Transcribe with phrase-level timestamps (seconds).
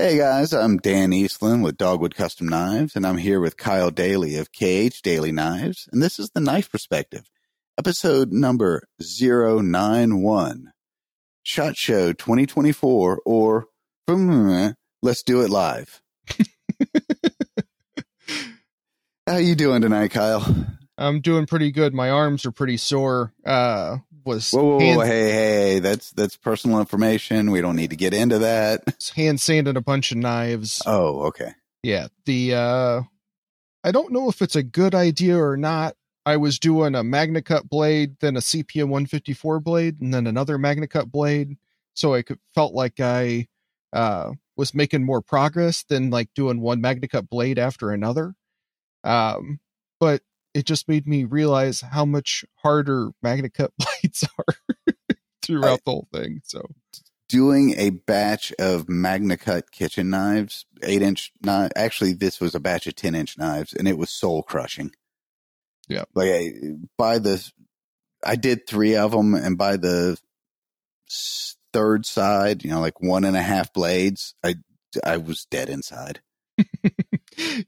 [0.00, 4.36] Hey guys, I'm Dan Eastland with Dogwood Custom Knives, and I'm here with Kyle Daly
[4.36, 7.24] of KH Daily Knives, and this is the Knife Perspective,
[7.76, 10.72] episode number 091,
[11.42, 13.66] Shot Show 2024, or
[15.02, 16.00] Let's Do It Live.
[19.26, 20.66] How you doing tonight, Kyle?
[20.96, 21.92] I'm doing pretty good.
[21.92, 23.34] My arms are pretty sore.
[23.44, 23.98] Uh,
[24.30, 27.50] was Whoa, whoa, whoa, hey, hey, that's that's personal information.
[27.50, 28.82] We don't need to get into that.
[29.16, 30.80] hand sanding a bunch of knives.
[30.86, 31.52] Oh, okay.
[31.82, 33.02] Yeah, the uh,
[33.82, 35.96] I don't know if it's a good idea or not.
[36.24, 40.58] I was doing a Magna Cut blade, then a CPM 154 blade, and then another
[40.58, 41.56] Magna Cut blade.
[41.94, 43.48] So I could, felt like I
[43.92, 48.34] uh, was making more progress than like doing one Magna Cut blade after another.
[49.02, 49.60] Um,
[49.98, 50.22] but
[50.54, 54.94] it just made me realize how much harder Magna Cut blades are
[55.42, 56.40] throughout the whole thing.
[56.44, 56.62] So
[57.28, 61.70] doing a batch of Magna Cut kitchen knives, eight inch knife.
[61.76, 64.90] Actually, this was a batch of 10 inch knives and it was soul crushing.
[65.88, 66.04] Yeah.
[66.14, 66.52] Like I,
[66.98, 67.48] by the,
[68.24, 70.18] I did three of them and by the
[71.72, 74.56] third side, you know, like one and a half blades, I,
[75.04, 76.20] I was dead inside.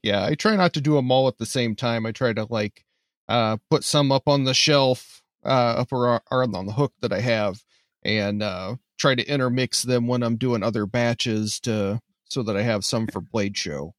[0.02, 2.06] Yeah, I try not to do them all at the same time.
[2.06, 2.84] I try to like
[3.28, 7.12] uh put some up on the shelf, uh up or, or on the hook that
[7.12, 7.62] I have
[8.04, 12.62] and uh try to intermix them when I'm doing other batches to so that I
[12.62, 13.94] have some for blade show.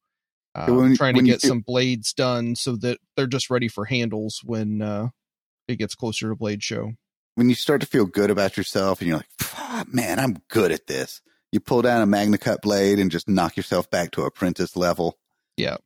[0.54, 3.68] Uh, When- trying to when you get some blades done so that they're just ready
[3.68, 5.08] for handles when uh
[5.66, 6.92] it gets closer to blade show.
[7.36, 10.70] When you start to feel good about yourself and you're like, "Ah, man, I'm good
[10.70, 11.20] at this.
[11.50, 15.18] You pull down a Magna Cut blade and just knock yourself back to apprentice level.
[15.56, 15.76] Yeah.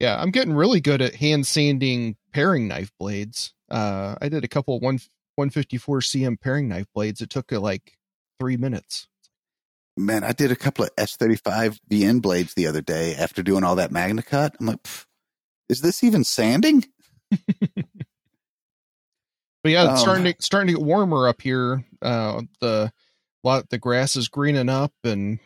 [0.00, 3.52] Yeah, I'm getting really good at hand sanding paring knife blades.
[3.70, 4.98] Uh I did a couple of one
[5.38, 7.20] 154CM paring knife blades.
[7.20, 7.96] It took uh, like
[8.40, 9.06] 3 minutes.
[9.96, 13.76] Man, I did a couple of S35 VN blades the other day after doing all
[13.76, 14.54] that Magna Cut.
[14.60, 14.86] I'm like,
[15.68, 16.84] is this even sanding?
[19.64, 21.84] But yeah, it's Um, starting to starting to get warmer up here.
[22.00, 22.92] Uh the
[23.42, 25.40] lot the grass is greening up and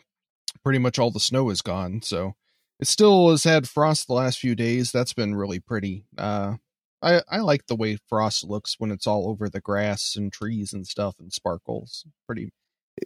[0.63, 2.01] pretty much all the snow is gone.
[2.03, 2.35] So
[2.79, 4.91] it still has had frost the last few days.
[4.91, 6.05] That's been really pretty.
[6.17, 6.55] Uh
[7.01, 10.71] I, I like the way frost looks when it's all over the grass and trees
[10.71, 12.05] and stuff and sparkles.
[12.25, 12.49] Pretty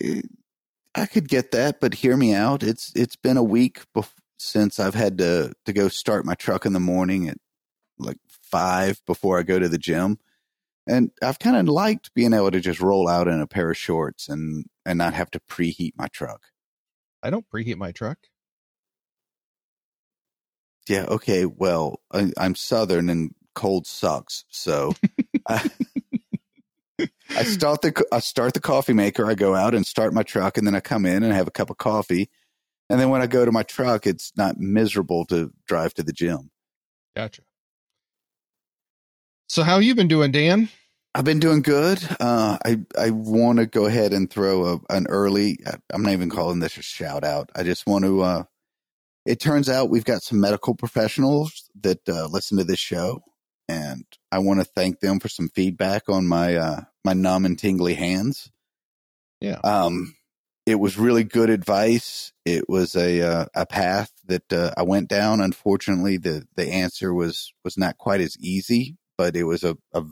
[0.02, 0.22] Eh,
[0.96, 2.64] I could get that, but hear me out.
[2.64, 6.66] It's it's been a week bef- since I've had to to go start my truck
[6.66, 7.38] in the morning at
[8.00, 10.20] like five before I go to the gym,
[10.88, 13.78] and I've kind of liked being able to just roll out in a pair of
[13.78, 16.42] shorts and and not have to preheat my truck.
[17.22, 18.18] I don't preheat my truck.
[20.88, 21.46] Yeah, okay.
[21.46, 24.94] Well, I, I'm Southern and cold sucks, so
[25.50, 25.70] I,
[27.30, 29.30] I start the I start the coffee maker.
[29.30, 31.52] I go out and start my truck, and then I come in and have a
[31.52, 32.30] cup of coffee,
[32.90, 36.14] and then when I go to my truck, it's not miserable to drive to the
[36.14, 36.52] gym.
[37.16, 37.42] Gotcha.
[39.50, 40.70] So how you been doing, Dan?
[41.16, 42.00] I've been doing good.
[42.20, 45.58] Uh, I I want to go ahead and throw a, an early.
[45.92, 47.50] I'm not even calling this a shout out.
[47.56, 48.22] I just want to.
[48.22, 48.44] Uh,
[49.28, 53.22] it turns out we've got some medical professionals that uh, listen to this show,
[53.68, 57.60] and I want to thank them for some feedback on my uh, my numb and
[57.60, 58.50] tingly hands.
[59.42, 59.60] Yeah.
[59.64, 60.16] Um,
[60.66, 62.32] it was really good advice.
[62.46, 65.42] It was a uh, a path that uh, I went down.
[65.42, 70.04] Unfortunately, the the answer was was not quite as easy, but it was a, a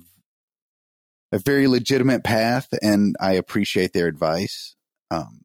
[1.32, 4.76] a very legitimate path, and I appreciate their advice.
[5.10, 5.45] Um,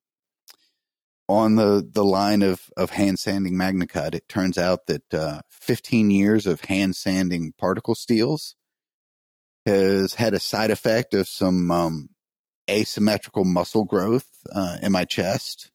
[1.31, 5.41] on the, the line of, of hand sanding Magna Cut, it turns out that uh,
[5.50, 8.56] 15 years of hand sanding particle steels
[9.65, 12.09] has had a side effect of some um,
[12.69, 15.71] asymmetrical muscle growth uh, in my chest.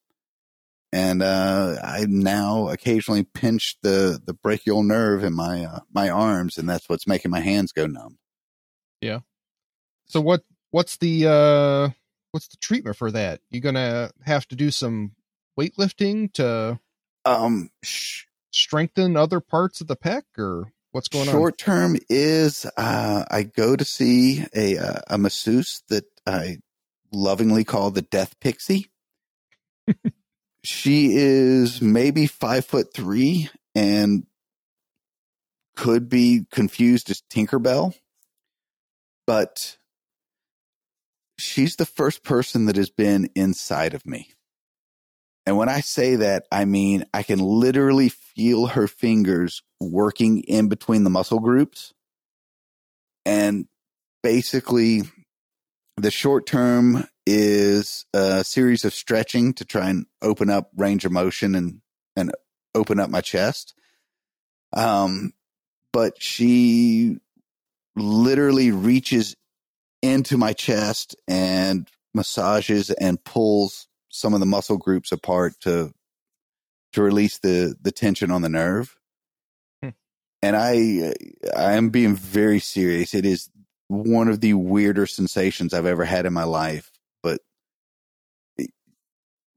[0.92, 6.58] And uh, I now occasionally pinch the, the brachial nerve in my uh, my arms,
[6.58, 8.18] and that's what's making my hands go numb.
[9.02, 9.20] Yeah.
[10.06, 11.90] So what what's the uh
[12.32, 13.42] what's the treatment for that?
[13.50, 15.12] You're gonna have to do some
[15.60, 16.80] weightlifting to
[17.26, 21.34] Um, sh- strengthen other parts of the pec or What's going on?
[21.34, 26.60] Short term is uh, I go to see a uh, a masseuse that I
[27.12, 28.90] lovingly call the Death Pixie.
[30.64, 34.26] she is maybe five foot three and
[35.76, 37.94] could be confused as Tinkerbell,
[39.28, 39.76] but
[41.38, 44.30] she's the first person that has been inside of me.
[45.46, 50.70] And when I say that, I mean I can literally feel her fingers working in
[50.70, 51.94] between the muscle groups.
[53.26, 53.68] And
[54.24, 55.04] basically,
[55.98, 61.12] the short term is a series of stretching to try and open up range of
[61.12, 61.82] motion and,
[62.16, 62.32] and
[62.74, 63.74] open up my chest.
[64.74, 65.34] Um,
[65.94, 67.18] but she
[67.96, 69.36] literally reaches
[70.02, 75.94] into my chest and massages and pulls some of the muscle groups apart to
[76.94, 78.96] to release the the tension on the nerve.
[79.84, 79.90] Hmm.
[80.42, 81.14] And I
[81.56, 83.14] I am being very serious.
[83.14, 83.50] It is
[83.88, 86.92] one of the weirder sensations I've ever had in my life,
[87.22, 87.42] but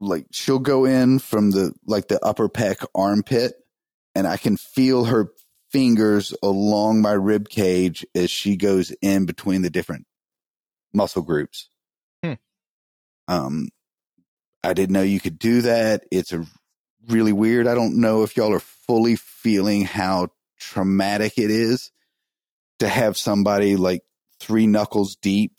[0.01, 3.55] like she'll go in from the like the upper pec armpit
[4.15, 5.29] and I can feel her
[5.71, 10.07] fingers along my rib cage as she goes in between the different
[10.93, 11.69] muscle groups.
[12.25, 12.35] Hmm.
[13.29, 13.69] Um,
[14.63, 16.05] I didn't know you could do that.
[16.11, 16.45] It's a
[17.09, 17.67] really weird.
[17.67, 20.29] I don't know if y'all are fully feeling how
[20.59, 21.91] traumatic it is
[22.81, 24.03] to have somebody like
[24.41, 25.53] three knuckles deep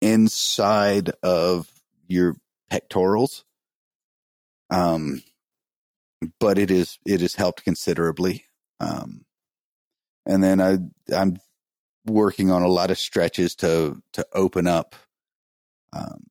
[0.00, 1.68] inside of
[2.06, 2.36] your
[2.70, 3.44] pectorals.
[4.70, 5.22] Um,
[6.40, 8.44] but it is it has helped considerably.
[8.80, 9.24] Um,
[10.24, 10.78] and then I
[11.14, 11.38] I'm
[12.06, 14.94] working on a lot of stretches to to open up.
[15.92, 16.24] Um,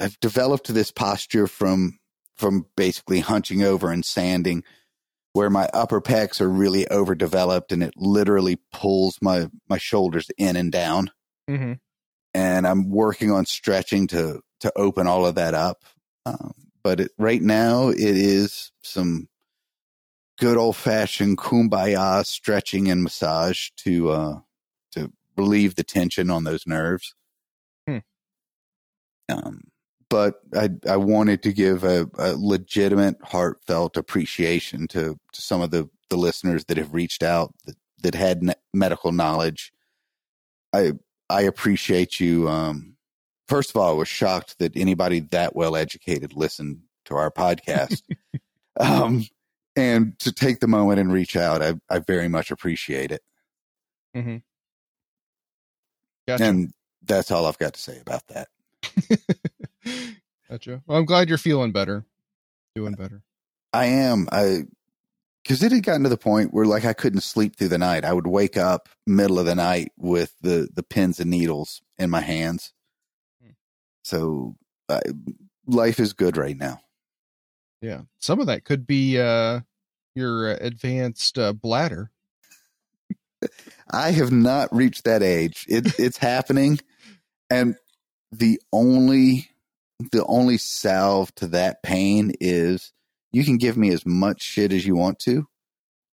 [0.00, 1.98] I've developed this posture from
[2.36, 4.64] from basically hunching over and sanding,
[5.34, 10.56] where my upper pecs are really overdeveloped, and it literally pulls my my shoulders in
[10.56, 11.10] and down.
[11.48, 11.74] Mm-hmm.
[12.32, 15.84] And I'm working on stretching to to open all of that up.
[16.26, 16.52] Um,
[16.82, 19.28] but it, right now, it is some
[20.38, 24.38] good old fashioned kumbaya stretching and massage to uh,
[24.92, 27.14] to relieve the tension on those nerves.
[27.86, 27.98] Hmm.
[29.28, 29.60] Um,
[30.10, 35.70] but I I wanted to give a, a, legitimate, heartfelt appreciation to to some of
[35.70, 39.72] the the listeners that have reached out that that had medical knowledge.
[40.74, 40.92] I
[41.30, 42.48] I appreciate you.
[42.48, 42.96] Um,
[43.48, 48.02] first of all, I was shocked that anybody that well educated listened to our podcast.
[48.80, 49.24] um,
[49.76, 53.22] and to take the moment and reach out, I, I very much appreciate it.
[54.16, 54.38] Mm-hmm.
[56.26, 56.44] Gotcha.
[56.44, 56.72] And
[57.04, 58.48] that's all I've got to say about that.
[60.48, 60.82] gotcha.
[60.86, 62.04] Well, I'm glad you're feeling better,
[62.74, 63.22] doing better.
[63.72, 64.28] I am.
[64.32, 64.64] I
[65.42, 68.04] because it had gotten to the point where like I couldn't sleep through the night.
[68.04, 72.10] I would wake up middle of the night with the the pins and needles in
[72.10, 72.72] my hands.
[73.42, 73.52] Hmm.
[74.02, 74.56] So
[74.88, 75.00] uh,
[75.66, 76.80] life is good right now.
[77.80, 79.60] Yeah, some of that could be uh,
[80.14, 82.10] your advanced uh, bladder.
[83.90, 85.64] I have not reached that age.
[85.68, 86.78] It, it's happening,
[87.48, 87.76] and
[88.30, 89.49] the only
[90.12, 92.92] the only salve to that pain is
[93.32, 95.46] you can give me as much shit as you want to.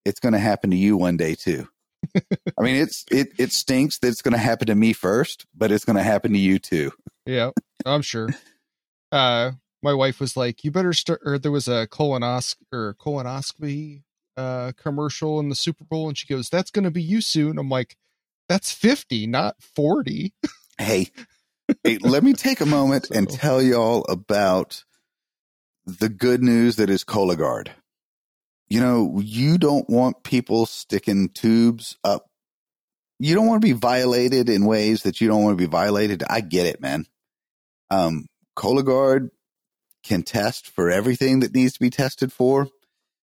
[0.04, 1.68] It's going to happen to you one day too.
[2.16, 5.72] I mean, it's it it stinks that it's going to happen to me first, but
[5.72, 6.92] it's going to happen to you too.
[7.26, 7.50] Yeah,
[7.84, 8.28] I'm sure.
[9.10, 9.52] Uh,
[9.82, 14.02] my wife was like, "You better start." Or there was a colonoscopy or colonoscopy
[14.36, 17.58] uh, commercial in the Super Bowl, and she goes, "That's going to be you soon."
[17.58, 17.96] I'm like,
[18.48, 20.32] "That's 50, not 40."
[20.78, 21.08] hey,
[21.84, 23.14] hey, let me take a moment so.
[23.14, 24.84] and tell y'all about
[25.86, 27.68] the good news that is Cologuard.
[28.68, 32.26] You know, you don't want people sticking tubes up.
[33.18, 36.22] You don't want to be violated in ways that you don't want to be violated.
[36.28, 37.06] I get it, man.
[37.90, 39.30] Um, Cologuard
[40.04, 42.68] can test for everything that needs to be tested for.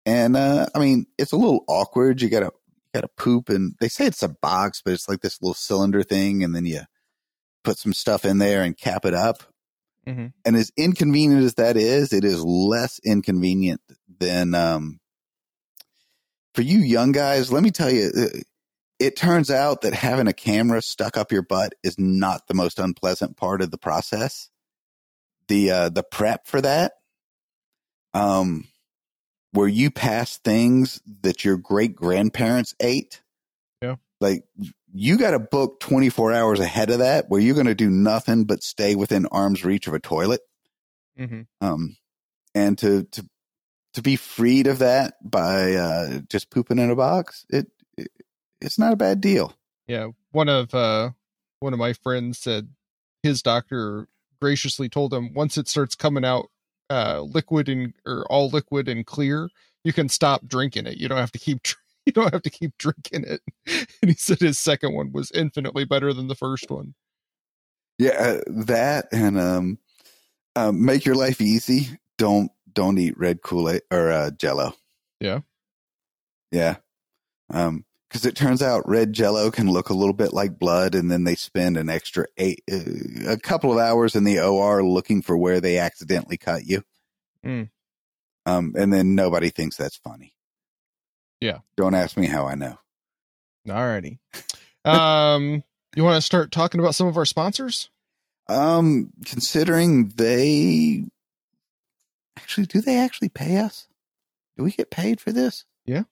[0.05, 2.21] And uh, I mean, it's a little awkward.
[2.21, 2.51] You gotta
[2.93, 6.43] gotta poop, and they say it's a box, but it's like this little cylinder thing,
[6.43, 6.81] and then you
[7.65, 9.43] put some stuff in there and cap it up.
[10.07, 10.27] Mm-hmm.
[10.45, 13.81] And as inconvenient as that is, it is less inconvenient
[14.19, 15.01] than um,
[16.55, 17.53] for you young guys.
[17.53, 18.39] Let me tell you, uh,
[18.99, 22.79] it turns out that having a camera stuck up your butt is not the most
[22.79, 24.51] unpleasant part of the process
[25.53, 26.93] the uh, the prep for that,
[28.15, 28.67] um,
[29.53, 33.23] where you pass things that your great grandparents ate.
[33.83, 34.45] Yeah, like
[34.93, 37.91] you got to book twenty four hours ahead of that, where you're going to do
[37.91, 40.41] nothing but stay within arm's reach of a toilet.
[41.19, 41.43] Mm-hmm.
[41.61, 41.97] Um,
[42.55, 43.29] and to to
[43.95, 48.09] to be freed of that by uh, just pooping in a box, it, it
[48.61, 49.55] it's not a bad deal.
[49.87, 51.11] Yeah, one of uh,
[51.61, 52.69] one of my friends said
[53.23, 54.09] his doctor
[54.41, 56.51] graciously told him once it starts coming out
[56.91, 59.49] uh, liquid and or all liquid and clear,
[59.85, 60.97] you can stop drinking it.
[60.99, 61.61] You don't have to keep
[62.07, 63.41] you don't have to keep drinking it.
[64.03, 66.95] And he said his second one was infinitely better than the first one.
[67.99, 69.79] Yeah, uh, that and um,
[70.57, 72.01] um, make your life easy.
[72.19, 74.75] Don't don't eat red Kool Aid or uh, Jello.
[75.21, 75.41] Yeah,
[76.51, 76.77] yeah.
[77.51, 81.11] Um, because it turns out red Jello can look a little bit like blood, and
[81.11, 85.23] then they spend an extra eight, uh, a couple of hours in the OR looking
[85.23, 86.83] for where they accidentally cut you.
[87.47, 87.71] Mm.
[88.45, 90.35] Um, and then nobody thinks that's funny.
[91.43, 91.59] Yeah.
[91.77, 92.79] Don't ask me how I know.
[93.67, 94.19] Alrighty.
[94.85, 95.65] um,
[95.97, 97.91] you want to start talking about some of our sponsors?
[98.49, 101.05] Um, considering they
[102.39, 103.89] actually, do they actually pay us?
[104.57, 105.65] Do we get paid for this?
[105.85, 106.05] Yeah.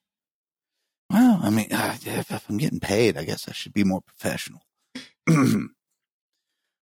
[1.10, 4.62] Well, I mean, uh, if, I'm getting paid, I guess I should be more professional.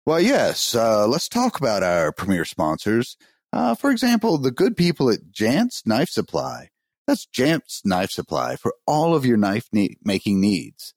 [0.06, 0.74] well, yes.
[0.74, 3.18] Uh, let's talk about our premier sponsors.
[3.52, 6.70] Uh, for example, the good people at Jantz Knife Supply.
[7.08, 10.92] That's Jantz Knife Supply for all of your knife ne- making needs.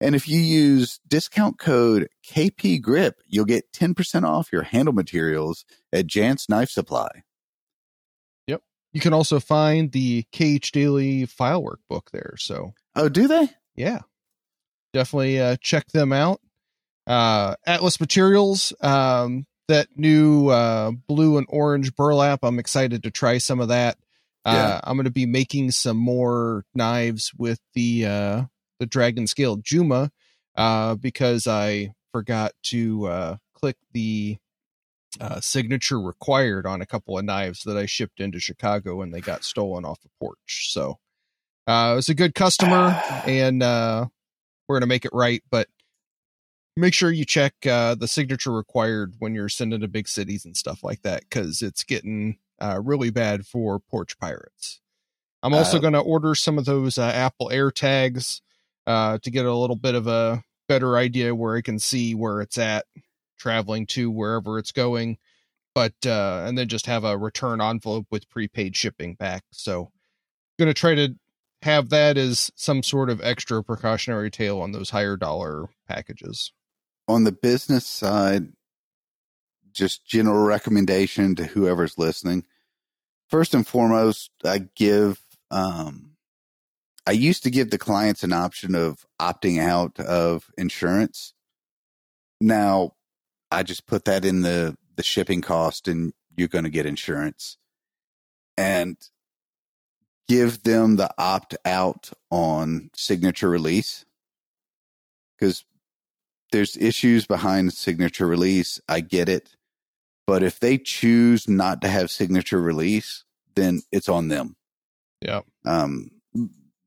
[0.00, 5.64] And if you use discount code KP Grip, you'll get 10% off your handle materials
[5.92, 7.22] at Jantz Knife Supply.
[8.48, 8.62] Yep.
[8.92, 12.34] You can also find the KH Daily file workbook there.
[12.38, 13.48] So, oh, do they?
[13.76, 14.00] Yeah.
[14.92, 16.40] Definitely uh, check them out.
[17.06, 22.40] Uh, Atlas Materials, um, that new uh, blue and orange burlap.
[22.42, 23.96] I'm excited to try some of that.
[24.44, 24.80] Uh, yeah.
[24.84, 28.42] I'm going to be making some more knives with the uh,
[28.80, 30.10] the Dragon Scale Juma
[30.56, 34.38] uh, because I forgot to uh, click the
[35.20, 39.20] uh, signature required on a couple of knives that I shipped into Chicago and they
[39.20, 40.70] got stolen off the porch.
[40.70, 40.98] So
[41.66, 44.06] uh, it was a good customer and uh,
[44.68, 45.42] we're going to make it right.
[45.50, 45.68] But
[46.76, 50.56] make sure you check uh, the signature required when you're sending to big cities and
[50.56, 54.80] stuff like that because it's getting uh, really bad for porch pirates.
[55.42, 58.40] I'm also uh, going to order some of those uh, Apple AirTags
[58.86, 62.40] uh, to get a little bit of a better idea where I can see where
[62.40, 62.86] it's at
[63.38, 65.18] traveling to wherever it's going.
[65.74, 69.42] But uh, and then just have a return envelope with prepaid shipping back.
[69.50, 69.90] So I'm
[70.58, 71.16] going to try to
[71.62, 76.52] have that as some sort of extra precautionary tale on those higher dollar packages.
[77.08, 78.48] On the business side,
[79.72, 82.44] just general recommendation to whoever's listening.
[83.32, 85.18] First and foremost, I give
[85.50, 86.16] um,
[87.06, 91.32] I used to give the clients an option of opting out of insurance.
[92.42, 92.92] Now
[93.50, 97.56] I just put that in the, the shipping cost and you're going to get insurance
[98.58, 98.98] and
[100.28, 104.04] give them the opt out on signature release
[105.38, 105.64] because
[106.50, 108.78] there's issues behind signature release.
[108.90, 109.56] I get it.
[110.26, 113.24] But if they choose not to have signature release,
[113.54, 114.56] then it's on them.
[115.20, 115.40] Yeah.
[115.64, 116.10] Um,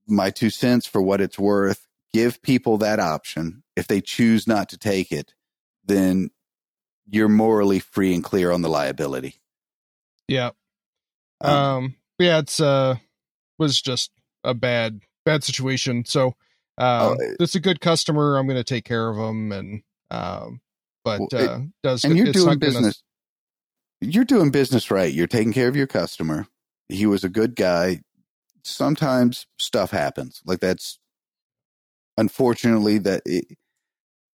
[0.08, 1.88] my two cents for what it's worth.
[2.13, 3.63] Give people that option.
[3.75, 5.34] If they choose not to take it,
[5.86, 6.30] then
[7.10, 9.36] you're morally free and clear on the liability.
[10.27, 10.51] Yeah.
[11.42, 12.96] Um, um yeah, it's uh
[13.58, 14.12] was just
[14.44, 16.06] a bad bad situation.
[16.06, 16.36] So
[16.77, 18.38] oh, it's a good customer.
[18.38, 20.62] I'm going to take care of them, and um,
[21.04, 23.04] but well, it, uh, does and you're doing business.
[24.01, 25.13] You're doing business right.
[25.13, 26.47] You're taking care of your customer.
[26.89, 28.01] He was a good guy
[28.65, 30.41] sometimes stuff happens.
[30.45, 30.99] Like that's
[32.17, 33.45] unfortunately that it,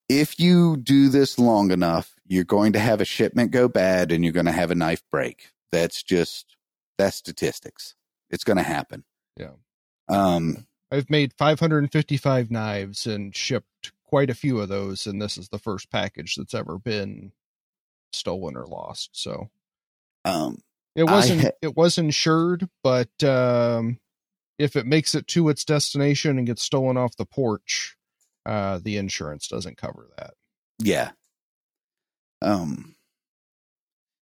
[0.10, 4.24] if you do this long enough, you're going to have a shipment go bad and
[4.24, 5.50] you're going to have a knife break.
[5.72, 6.58] That's just
[6.98, 7.96] that's statistics.
[8.30, 9.04] It's going to happen.
[9.38, 9.54] Yeah.
[10.10, 15.50] Um I've made 555 knives and shipped quite a few of those and this is
[15.50, 17.32] the first package that's ever been
[18.14, 19.10] stolen or lost.
[19.14, 19.50] So
[20.26, 20.60] um
[20.96, 24.00] it wasn't ha- it was insured, but um
[24.60, 27.98] if it makes it to its destination and gets stolen off the porch,
[28.46, 30.36] uh, the insurance doesn't cover that.
[30.80, 31.12] Yeah.
[32.42, 32.96] Um.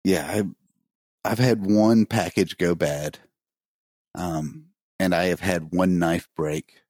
[0.04, 3.20] Yeah, I, I've had one package go bad.
[4.14, 4.68] Um,
[5.00, 6.82] and I have had one knife break,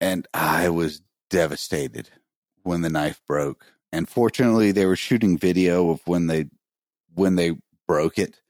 [0.00, 2.10] and I was devastated
[2.62, 3.72] when the knife broke.
[3.92, 6.46] And fortunately, they were shooting video of when they
[7.14, 7.56] when they
[7.88, 8.40] broke it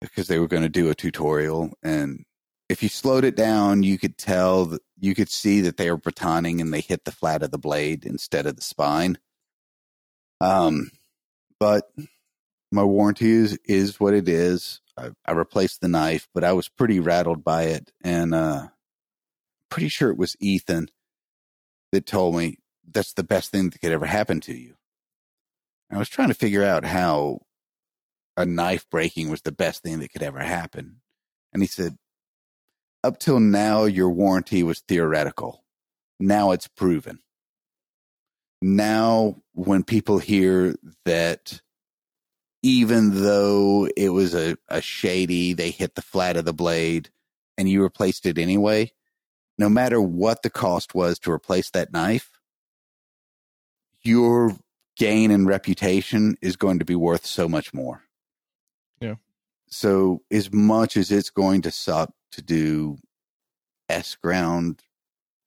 [0.00, 1.72] because they were going to do a tutorial.
[1.82, 2.24] And
[2.68, 5.98] if you slowed it down you could tell that you could see that they were
[5.98, 9.18] batoning and they hit the flat of the blade instead of the spine.
[10.40, 10.90] Um
[11.58, 11.90] but
[12.72, 14.80] my warranty is is what it is.
[14.96, 18.68] I, I replaced the knife, but I was pretty rattled by it, and uh,
[19.68, 20.88] pretty sure it was Ethan
[21.92, 24.74] that told me that's the best thing that could ever happen to you.
[25.90, 27.40] I was trying to figure out how
[28.36, 31.00] a knife breaking was the best thing that could ever happen,
[31.52, 31.98] and he said,
[33.02, 35.64] "Up till now, your warranty was theoretical.
[36.18, 37.20] Now it's proven."
[38.62, 41.60] Now, when people hear that
[42.62, 47.10] even though it was a, a shady, they hit the flat of the blade
[47.56, 48.92] and you replaced it anyway,
[49.58, 52.29] no matter what the cost was to replace that knife,
[54.02, 54.56] your
[54.96, 58.02] gain and reputation is going to be worth so much more.
[59.00, 59.14] Yeah.
[59.68, 62.98] So as much as it's going to suck to do
[63.88, 64.82] S ground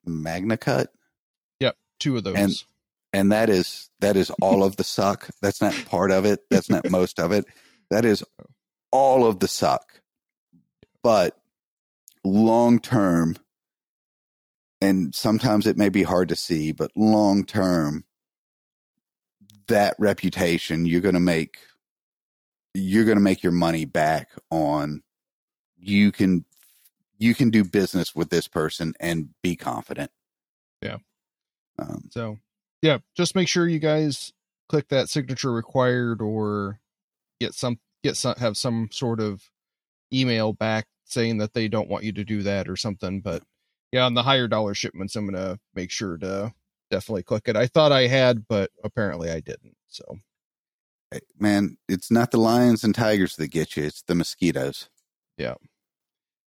[0.04, 0.92] Magna Cut,
[1.60, 2.36] Yep, two of those.
[2.36, 2.64] And
[3.12, 5.28] and that is that is all of the suck.
[5.40, 6.40] That's not part of it.
[6.50, 7.46] That's not most of it.
[7.90, 8.24] That is
[8.90, 10.00] all of the suck.
[11.02, 11.38] But
[12.24, 13.36] long term,
[14.80, 18.04] and sometimes it may be hard to see, but long term,
[19.68, 21.58] that reputation you're going to make
[22.74, 25.02] you're going to make your money back on
[25.78, 26.44] you can
[27.18, 30.10] you can do business with this person and be confident
[30.82, 30.98] Yeah.
[31.78, 32.38] um, So,
[32.82, 34.32] yeah, just make sure you guys
[34.68, 36.80] click that signature required or
[37.40, 39.50] get some get some have some sort of
[40.12, 43.20] email back saying that they don't want you to do that or something.
[43.20, 43.42] But
[43.92, 46.52] yeah, on the higher dollar shipments, I'm gonna make sure to
[46.94, 47.56] definitely click it.
[47.56, 49.76] I thought I had, but apparently I didn't.
[49.88, 50.04] So
[51.40, 54.88] man, it's not the lions and tigers that get you; it's the mosquitoes.
[55.36, 55.54] Yeah.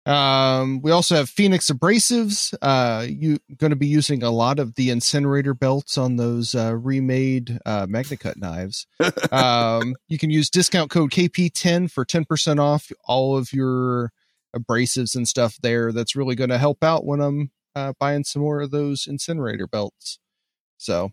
[0.04, 2.54] Um, we also have Phoenix abrasives.
[2.62, 6.76] Uh, you going to be using a lot of the incinerator belts on those uh,
[6.76, 8.86] remade uh, MagnaCut knives.
[9.32, 14.12] um, you can use discount code KP10 for 10% off all of your
[14.54, 15.90] abrasives and stuff there.
[15.90, 19.66] That's really going to help out when I'm uh, buying some more of those incinerator
[19.66, 20.18] belts.
[20.78, 21.12] So,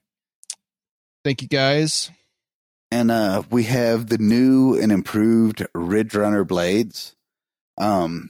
[1.24, 2.12] thank you guys.
[2.92, 7.16] And uh, we have the new and improved Ridge Runner blades.
[7.80, 8.30] Um,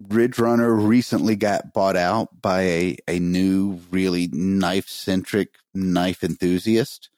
[0.00, 7.10] Ridge Runner recently got bought out by a, a new, really knife centric knife enthusiast.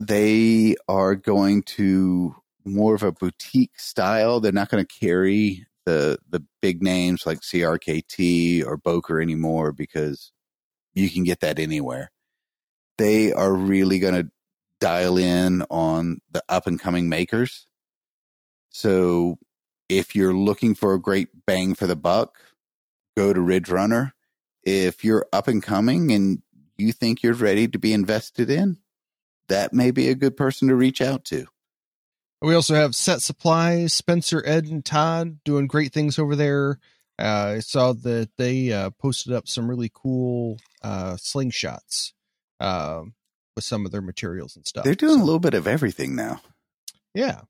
[0.00, 4.40] They are going to more of a boutique style.
[4.40, 10.32] They're not going to carry the the big names like CRKT or Boker anymore because
[10.96, 12.10] you can get that anywhere.
[12.98, 14.30] They are really going to
[14.80, 17.66] dial in on the up and coming makers.
[18.70, 19.38] So
[19.88, 22.38] if you're looking for a great bang for the buck,
[23.16, 24.14] go to Ridge Runner.
[24.64, 26.42] If you're up and coming and
[26.76, 28.78] you think you're ready to be invested in,
[29.48, 31.46] that may be a good person to reach out to.
[32.42, 36.78] We also have Set Supplies, Spencer, Ed, and Todd doing great things over there.
[37.18, 42.12] Uh, I saw that they uh, posted up some really cool uh, slingshots
[42.60, 43.02] uh,
[43.54, 44.84] with some of their materials and stuff.
[44.84, 46.42] They're doing So, a little bit of everything now.
[47.14, 47.42] yeah,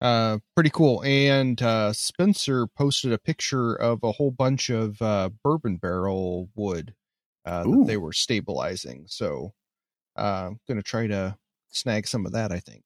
[0.00, 1.02] uh, pretty cool.
[1.04, 6.94] And uh, Spencer posted a picture of a whole bunch of uh, bourbon barrel wood
[7.44, 9.04] uh, that they were stabilizing.
[9.08, 9.52] So
[10.18, 11.36] uh, I'm going to try to
[11.70, 12.50] snag some of that.
[12.52, 12.84] I think.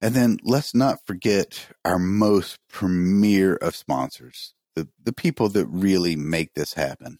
[0.00, 6.16] And then let's not forget our most premier of sponsors, the, the people that really
[6.16, 7.18] make this happen.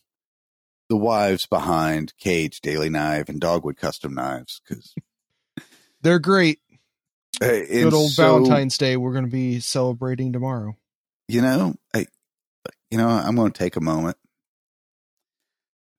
[0.88, 4.60] The wives behind KH Daily Knife and Dogwood Custom Knives.
[4.66, 4.94] Because
[6.02, 6.58] They're great.
[7.40, 8.96] Good old Valentine's Day.
[8.96, 10.76] We're going to be celebrating tomorrow.
[11.28, 12.06] you know, I,
[12.90, 14.16] you know, I'm going to take a moment.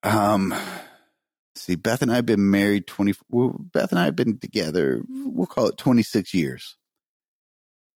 [0.03, 0.53] Um,
[1.55, 5.01] see, Beth and I have been married 20, well, Beth and I have been together,
[5.09, 6.77] we'll call it 26 years.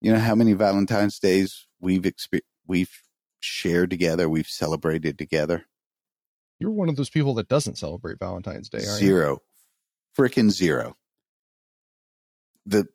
[0.02, 2.91] You know how many Valentine's days we've experienced, we've
[3.39, 5.65] shared together, we've celebrated together?
[6.60, 9.08] You're one of those people that doesn't celebrate Valentine's Day, aren't you?
[9.08, 9.39] Zero.
[10.17, 10.95] Frickin' zero.
[12.65, 12.88] The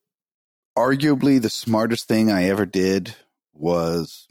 [0.76, 3.14] arguably the smartest thing I ever did
[3.54, 4.26] was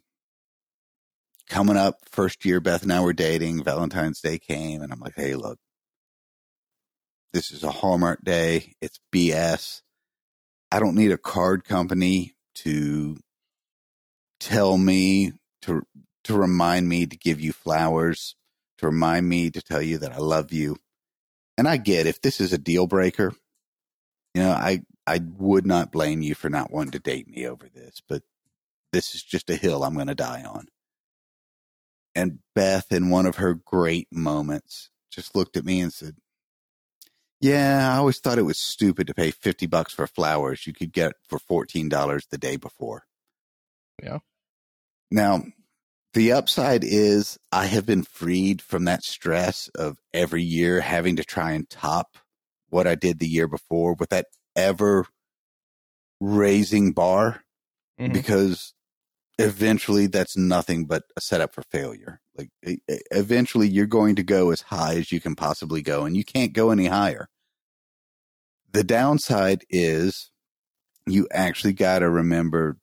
[1.50, 5.16] coming up first year Beth and I were dating, Valentine's Day came and I'm like,
[5.16, 5.60] "Hey, look.
[7.34, 8.76] This is a Hallmark day.
[8.80, 9.82] It's BS.
[10.72, 13.18] I don't need a card company to
[14.40, 15.84] tell me to
[16.24, 18.36] to remind me to give you flowers,
[18.78, 20.78] to remind me to tell you that I love you
[21.58, 23.34] and I get if this is a deal breaker,
[24.34, 27.68] you know, I I would not blame you for not wanting to date me over
[27.68, 28.24] this, but
[28.92, 30.68] this is just a hill I'm going to die on.
[32.16, 36.16] And Beth, in one of her great moments, just looked at me and said,
[37.42, 40.94] Yeah, I always thought it was stupid to pay 50 bucks for flowers you could
[40.94, 43.04] get for $14 the day before.
[44.02, 44.20] Yeah.
[45.14, 45.44] Now,
[46.16, 51.24] the upside is I have been freed from that stress of every year having to
[51.24, 52.18] try and top
[52.70, 55.06] what I did the year before with that ever
[56.20, 57.44] raising bar
[58.00, 58.12] Mhm.
[58.12, 58.74] because
[59.38, 62.20] eventually that's nothing but a setup for failure.
[62.36, 62.50] Like
[63.12, 66.54] eventually you're going to go as high as you can possibly go and you can't
[66.54, 67.30] go any higher.
[68.72, 70.32] The downside is
[71.06, 72.78] you actually got to remember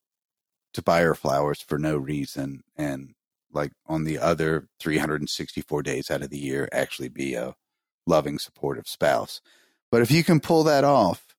[0.75, 3.15] to buy her flowers for no reason and
[3.53, 7.55] like on the other 364 days out of the year actually be a
[8.07, 9.41] loving supportive spouse.
[9.91, 11.35] But if you can pull that off,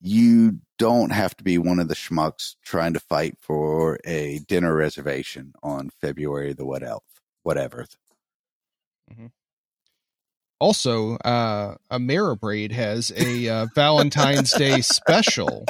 [0.00, 4.74] you don't have to be one of the schmucks trying to fight for a dinner
[4.74, 7.04] reservation on February the what else,
[7.42, 7.86] whatever.
[10.58, 15.66] Also, uh, Ameribrade has a uh, Valentine's Day special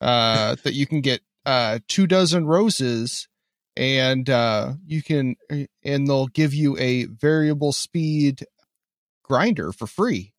[0.00, 3.28] uh, that you can get uh, two dozen roses,
[3.76, 5.36] and uh, you can,
[5.82, 8.44] and they'll give you a variable speed
[9.22, 10.32] grinder for free.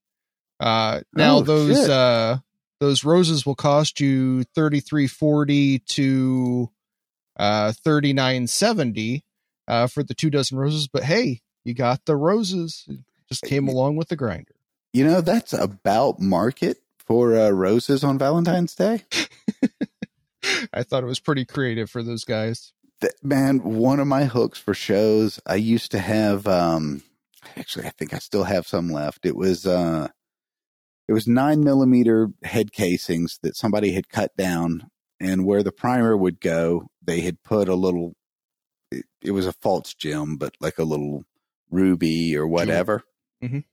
[0.59, 1.89] Uh, now Oh, those shit.
[1.89, 2.37] uh,
[2.79, 6.69] those roses will cost you thirty three forty to
[7.37, 9.23] uh, thirty nine seventy
[9.67, 10.87] uh, for the two dozen roses.
[10.87, 12.85] But hey, you got the roses.
[12.87, 14.53] It just came along with the grinder.
[14.93, 19.03] You know, that's about market for uh, roses on Valentine's Day.
[20.73, 22.73] I thought it was pretty creative for those guys.
[23.23, 27.03] Man, one of my hooks for shows, I used to have um
[27.57, 29.25] actually I think I still have some left.
[29.25, 30.09] It was uh
[31.07, 36.15] it was nine millimeter head casings that somebody had cut down and where the primer
[36.15, 38.13] would go, they had put a little
[38.91, 41.23] it, it was a false gem, but like a little
[41.71, 43.03] ruby or whatever.
[43.43, 43.63] Mhm.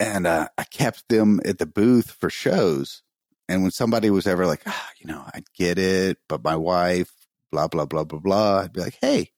[0.00, 3.03] And uh, I kept them at the booth for shows.
[3.48, 7.10] And when somebody was ever like, ah, you know, I get it, but my wife,
[7.52, 9.30] blah, blah, blah, blah, blah, I'd be like, hey,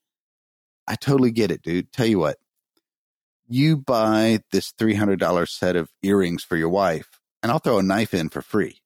[0.86, 1.92] I totally get it, dude.
[1.92, 2.38] Tell you what,
[3.48, 7.08] you buy this $300 set of earrings for your wife,
[7.42, 8.80] and I'll throw a knife in for free.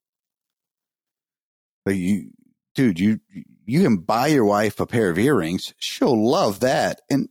[1.84, 2.30] But you,
[2.74, 3.20] dude, you,
[3.64, 5.74] you can buy your wife a pair of earrings.
[5.78, 7.00] She'll love that.
[7.10, 7.28] And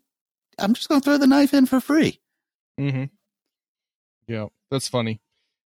[0.57, 2.19] I'm just going to throw the knife in for free.
[2.79, 3.05] Mm-hmm.
[4.27, 5.21] Yeah, that's funny.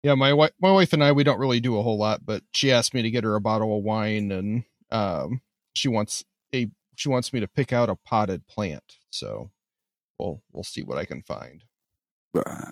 [0.02, 2.42] Yeah, my wife, my wife and I, we don't really do a whole lot, but
[2.52, 5.40] she asked me to get her a bottle of wine, and um,
[5.74, 8.96] she wants a she wants me to pick out a potted plant.
[9.11, 9.50] So,
[10.18, 11.64] we'll we'll see what I can find.
[12.37, 12.70] uh,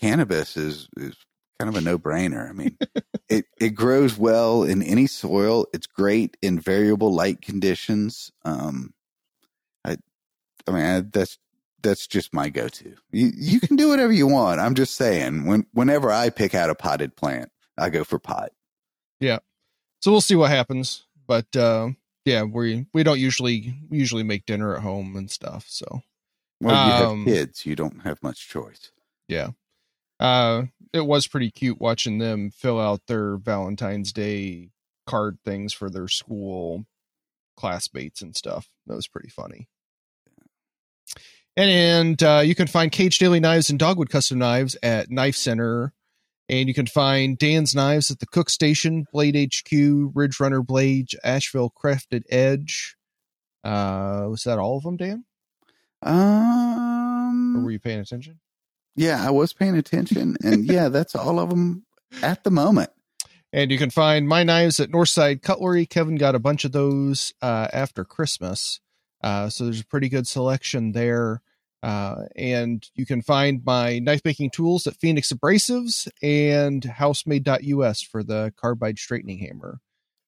[0.00, 1.16] cannabis is is
[1.58, 2.48] kind of a no brainer.
[2.48, 2.78] I mean,
[3.28, 5.66] it it grows well in any soil.
[5.72, 8.30] It's great in variable light conditions.
[8.44, 8.94] Um,
[9.84, 9.96] I,
[10.66, 11.38] I mean, I, that's
[11.82, 12.94] that's just my go to.
[13.10, 14.60] You you can do whatever you want.
[14.60, 15.46] I'm just saying.
[15.46, 18.50] When whenever I pick out a potted plant, I go for pot.
[19.20, 19.38] Yeah.
[20.00, 21.06] So we'll see what happens.
[21.26, 21.90] But uh,
[22.24, 25.66] yeah, we we don't usually we usually make dinner at home and stuff.
[25.68, 26.02] So
[26.60, 27.66] Well, you Um, have kids.
[27.66, 28.90] You don't have much choice.
[29.28, 29.50] yeah,
[30.20, 34.70] uh, it was pretty cute watching them fill out their Valentine's Day
[35.06, 36.86] card things for their school
[37.56, 38.68] classmates and stuff.
[38.86, 39.68] That was pretty funny.
[41.58, 45.34] And, and uh, you can find KH Daily Knives and Dogwood Custom Knives at Knife
[45.34, 45.92] Center.
[46.48, 49.72] And you can find Dan's Knives at the Cook Station, Blade HQ,
[50.14, 52.96] Ridge Runner Blade, Asheville Crafted Edge.
[53.64, 55.24] Uh, was that all of them, Dan?
[56.00, 58.38] Or Um, were you paying attention?
[58.94, 61.84] yeah, I was paying attention, and yeah, that's all of them
[62.22, 62.90] at the moment.
[63.52, 65.86] And you can find my knives at Northside Cutlery.
[65.86, 68.80] Kevin got a bunch of those uh, after Christmas.
[69.22, 71.42] Uh, so there's a pretty good selection there.
[71.82, 78.22] Uh, and you can find my knife making tools at Phoenix Abrasives and housemade.us for
[78.22, 79.80] the carbide straightening hammer.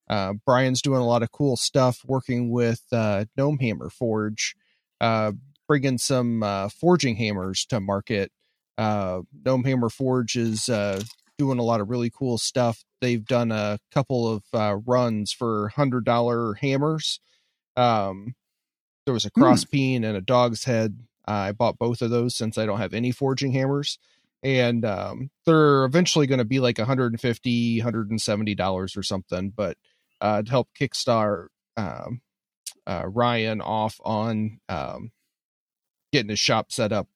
[0.08, 4.56] Uh, Brian's doing a lot of cool stuff working with uh, Gnome Hammer Forge,
[5.00, 5.32] uh,
[5.68, 8.32] bringing some uh, forging hammers to market.
[8.76, 11.00] Uh, Gnome Hammer Forge is uh,
[11.38, 12.84] doing a lot of really cool stuff.
[13.00, 17.20] They've done a couple of uh, runs for hundred dollar hammers.
[17.76, 18.34] Um,
[19.06, 20.98] there was a cross peen and a dog's head.
[21.32, 23.98] I bought both of those since I don't have any forging hammers,
[24.42, 29.50] and um, they're eventually going to be like 150 170 dollars or something.
[29.50, 29.76] But
[30.20, 32.20] uh, to help kickstart um,
[32.86, 35.12] uh, Ryan off on um,
[36.12, 37.08] getting his shop set up,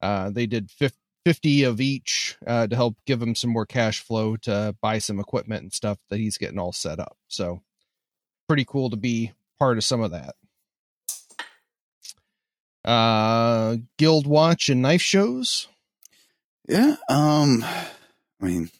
[0.00, 4.00] uh, they did 50 50 of each uh, to help give him some more cash
[4.00, 7.16] flow to buy some equipment and stuff that he's getting all set up.
[7.28, 7.62] So
[8.48, 10.34] pretty cool to be part of some of that.
[12.84, 15.68] Uh, Guild Watch and knife shows.
[16.68, 16.96] Yeah.
[17.08, 17.62] Um.
[17.64, 18.70] I mean,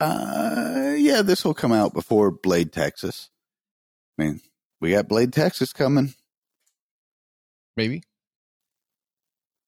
[0.00, 3.28] uh, yeah, this will come out before Blade Texas.
[4.18, 4.40] I mean,
[4.80, 6.14] we got Blade Texas coming.
[7.76, 8.02] Maybe,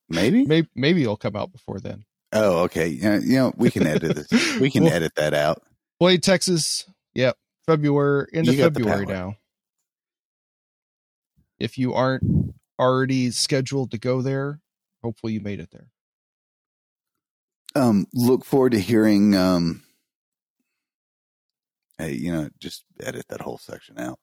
[0.09, 0.45] Maybe.
[0.45, 2.05] maybe, maybe it'll come out before then.
[2.33, 2.89] Oh, okay.
[2.89, 4.57] Yeah, you know, we can edit this.
[4.61, 5.63] We can Well, edit that out.
[6.01, 6.85] Blade Texas.
[7.15, 9.37] Yep, February into You February now.
[11.59, 14.61] If you aren't already scheduled to go there,
[15.03, 15.89] hopefully you made it there.
[17.75, 19.35] Um, look forward to hearing.
[19.35, 19.83] Um,
[21.99, 24.19] hey, you know, just edit that whole section out.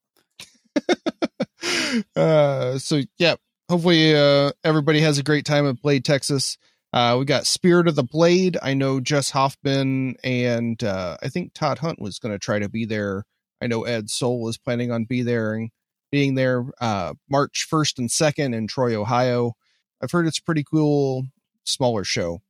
[2.15, 3.35] uh, so yeah,
[3.69, 6.57] hopefully uh, everybody has a great time at Blade Texas.
[6.93, 8.57] Uh, we got Spirit of the Blade.
[8.61, 12.69] I know Jess Hoffman and uh, I think Todd Hunt was going to try to
[12.69, 13.23] be there.
[13.61, 15.69] I know Ed Soul is planning on be there and
[16.12, 19.54] being there uh, March first and second in Troy, Ohio.
[20.02, 21.28] I've heard it's a pretty cool,
[21.63, 22.41] smaller show.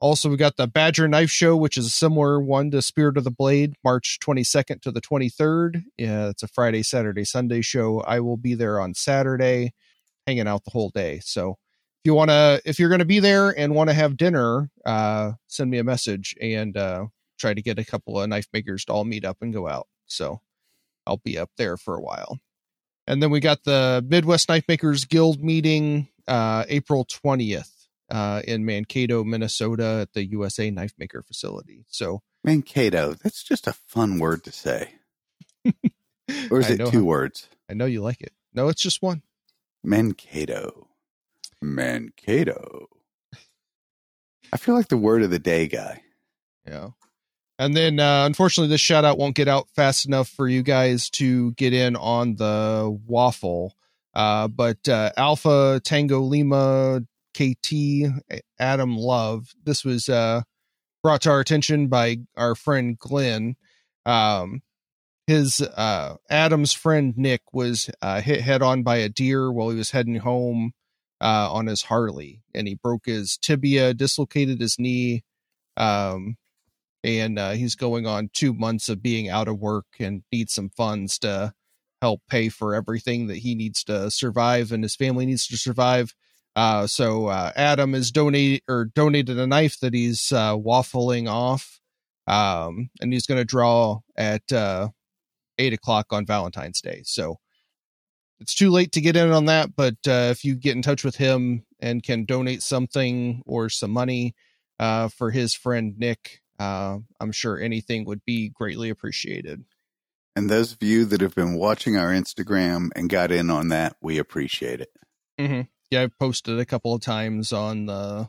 [0.00, 3.24] Also, we got the Badger Knife Show, which is a similar one to Spirit of
[3.24, 5.82] the Blade, March 22nd to the 23rd.
[5.98, 8.00] Yeah, it's a Friday, Saturday, Sunday show.
[8.00, 9.74] I will be there on Saturday,
[10.26, 11.20] hanging out the whole day.
[11.22, 14.16] So if you want to, if you're going to be there and want to have
[14.16, 17.06] dinner, uh, send me a message and uh,
[17.38, 19.86] try to get a couple of knife makers to all meet up and go out.
[20.06, 20.40] So
[21.06, 22.38] I'll be up there for a while.
[23.10, 28.64] And then we got the Midwest Knife Makers Guild meeting uh, April 20th uh, in
[28.64, 31.84] Mankato, Minnesota at the USA Knife Maker facility.
[31.88, 33.14] So Mankato.
[33.14, 34.94] That's just a fun word to say.
[36.52, 37.48] Or is it two how- words?
[37.68, 38.32] I know you like it.
[38.54, 39.22] No, it's just one.
[39.82, 40.86] Mankato.
[41.60, 42.86] Mankato.
[44.52, 46.02] I feel like the word of the day guy.
[46.64, 46.90] Yeah.
[47.60, 51.10] And then, uh, unfortunately, this shout out won't get out fast enough for you guys
[51.10, 53.76] to get in on the waffle.
[54.14, 57.02] Uh, but uh, Alpha Tango Lima
[57.34, 57.72] KT
[58.58, 60.40] Adam Love, this was uh,
[61.02, 63.56] brought to our attention by our friend Glenn.
[64.06, 64.62] Um,
[65.26, 69.76] his uh, Adam's friend Nick was uh, hit head on by a deer while he
[69.76, 70.72] was heading home
[71.20, 75.24] uh, on his Harley, and he broke his tibia, dislocated his knee.
[75.76, 76.38] Um,
[77.02, 80.70] and uh, he's going on two months of being out of work and needs some
[80.70, 81.52] funds to
[82.00, 86.14] help pay for everything that he needs to survive and his family needs to survive.
[86.56, 91.80] Uh, so uh, Adam has donated or donated a knife that he's uh, waffling off,
[92.26, 94.88] um, and he's going to draw at uh,
[95.58, 97.02] eight o'clock on Valentine's Day.
[97.04, 97.36] So
[98.40, 101.04] it's too late to get in on that, but uh, if you get in touch
[101.04, 104.34] with him and can donate something or some money
[104.78, 109.64] for his friend Nick, uh, I'm sure anything would be greatly appreciated.
[110.36, 113.96] And those of you that have been watching our Instagram and got in on that,
[114.00, 114.92] we appreciate it.
[115.38, 115.62] Mm-hmm.
[115.90, 118.28] Yeah, I've posted a couple of times on the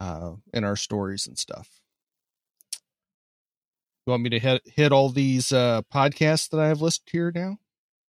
[0.00, 1.68] uh, in our stories and stuff.
[4.06, 7.32] You want me to hit hit all these uh, podcasts that I have listed here
[7.34, 7.58] now?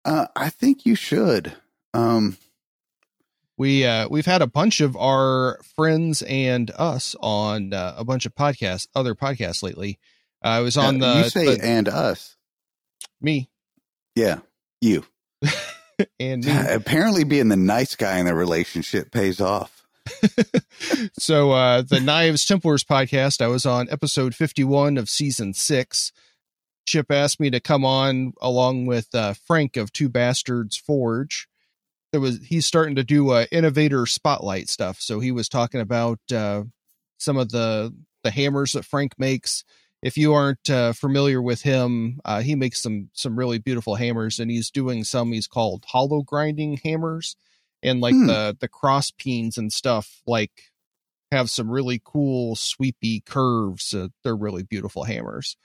[0.04, 1.54] Uh, I think you should.
[1.94, 2.36] Um,
[3.58, 8.24] We uh, we've had a bunch of our friends and us on uh, a bunch
[8.24, 9.98] of podcasts, other podcasts lately.
[10.44, 12.36] Uh, I was on uh, the, you say the- and us.
[13.20, 13.50] me
[14.14, 14.38] Yeah,
[14.80, 15.04] you.
[16.20, 16.52] and me.
[16.52, 19.86] Apparently, being the nice guy in the relationship pays off.
[21.18, 26.12] so uh the Knives Templars podcast, I was on episode 51 of season 6.
[26.86, 31.47] Chip asked me to come on along with uh Frank of Two Bastards Forge.
[32.12, 35.00] There was he's starting to do uh innovator spotlight stuff.
[35.00, 36.64] So he was talking about uh
[37.18, 37.94] some of the
[38.24, 39.64] the hammers that Frank makes.
[40.00, 44.38] If you aren't uh, familiar with him, uh, he makes some some really beautiful hammers,
[44.38, 47.36] and he's doing some he's called hollow grinding hammers,
[47.82, 48.26] and like Hmm.
[48.26, 50.70] the the cross peens and stuff like
[51.32, 53.92] have some really cool sweepy curves.
[53.92, 55.56] Uh, they're really beautiful hammers.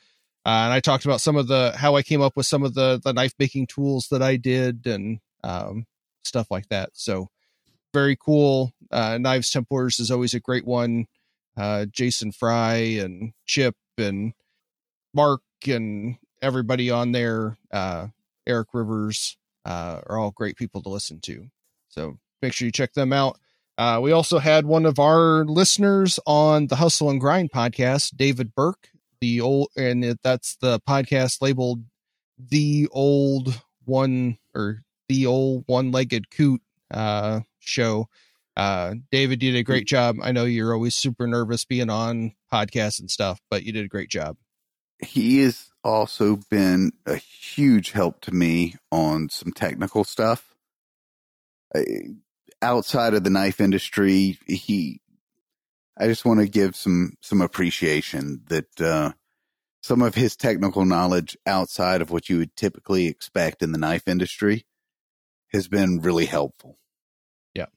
[0.45, 2.73] Uh, and I talked about some of the how I came up with some of
[2.73, 5.85] the the knife making tools that I did and um,
[6.23, 6.89] stuff like that.
[6.93, 7.29] So
[7.93, 8.73] very cool.
[8.91, 11.05] Uh, Knives Templars is always a great one.
[11.55, 14.33] Uh, Jason Fry and Chip and
[15.13, 17.57] Mark and everybody on there.
[17.71, 18.07] Uh,
[18.47, 21.47] Eric Rivers uh, are all great people to listen to.
[21.89, 23.39] So make sure you check them out.
[23.77, 28.53] Uh, we also had one of our listeners on the Hustle and Grind podcast, David
[28.53, 31.83] Burke, the old, and that's the podcast labeled
[32.37, 34.83] the old one or
[35.13, 38.07] the old one legged coot uh, show.
[38.57, 40.17] Uh, David did a great job.
[40.21, 43.89] I know you're always super nervous being on podcasts and stuff, but you did a
[43.89, 44.37] great job.
[44.99, 50.55] He has also been a huge help to me on some technical stuff.
[52.61, 54.99] Outside of the knife industry, he
[55.97, 59.11] I just want to give some some appreciation that uh,
[59.83, 64.07] some of his technical knowledge outside of what you would typically expect in the knife
[64.07, 64.65] industry
[65.53, 66.77] has been really helpful.
[67.53, 67.67] Yeah,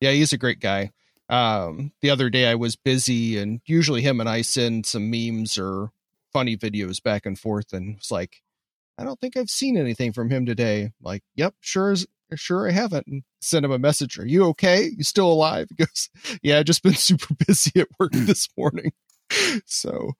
[0.00, 0.90] Yeah, he's a great guy.
[1.28, 5.56] Um, the other day I was busy, and usually him and I send some memes
[5.58, 5.90] or
[6.32, 8.42] funny videos back and forth, and it's like,
[8.98, 10.92] I don't think I've seen anything from him today.
[11.00, 13.06] like, yep, sure as sure I haven't.
[13.06, 14.18] And send him a message.
[14.18, 14.90] Are you okay?
[14.96, 15.68] You still alive?
[15.70, 16.08] He goes,
[16.42, 18.92] Yeah, I've just been super busy at work this morning.
[19.66, 20.12] so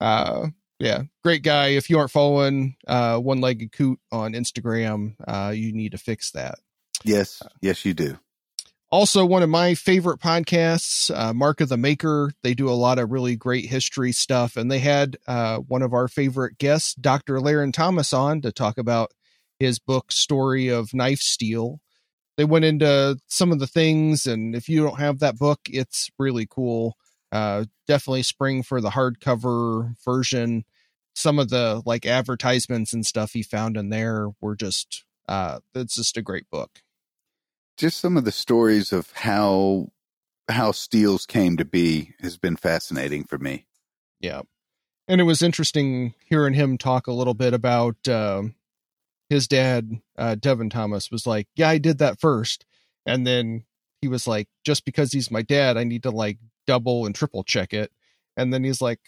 [0.00, 0.48] uh
[0.80, 1.68] yeah, great guy.
[1.68, 6.32] If you aren't following uh one legged coot on Instagram, uh you need to fix
[6.32, 6.58] that.
[7.04, 8.18] Yes, yes, you do.
[8.92, 12.32] Also, one of my favorite podcasts, uh, Mark of the Maker.
[12.42, 15.92] They do a lot of really great history stuff, and they had uh, one of
[15.92, 17.38] our favorite guests, Dr.
[17.38, 19.12] Larrin Thomas, on to talk about
[19.60, 21.80] his book, Story of Knife Steel.
[22.36, 26.10] They went into some of the things, and if you don't have that book, it's
[26.18, 26.96] really cool.
[27.32, 30.64] Uh, definitely spring for the hardcover version.
[31.14, 35.96] Some of the like advertisements and stuff he found in there were just, uh, it's
[35.96, 36.82] just a great book
[37.80, 39.88] just some of the stories of how
[40.50, 43.66] how steels came to be has been fascinating for me.
[44.20, 44.42] Yeah.
[45.08, 48.42] And it was interesting hearing him talk a little bit about uh,
[49.30, 52.66] his dad, uh, Devin Thomas, was like, Yeah, I did that first.
[53.06, 53.64] And then
[54.02, 57.44] he was like, Just because he's my dad, I need to like double and triple
[57.44, 57.90] check it.
[58.36, 59.00] And then he's like,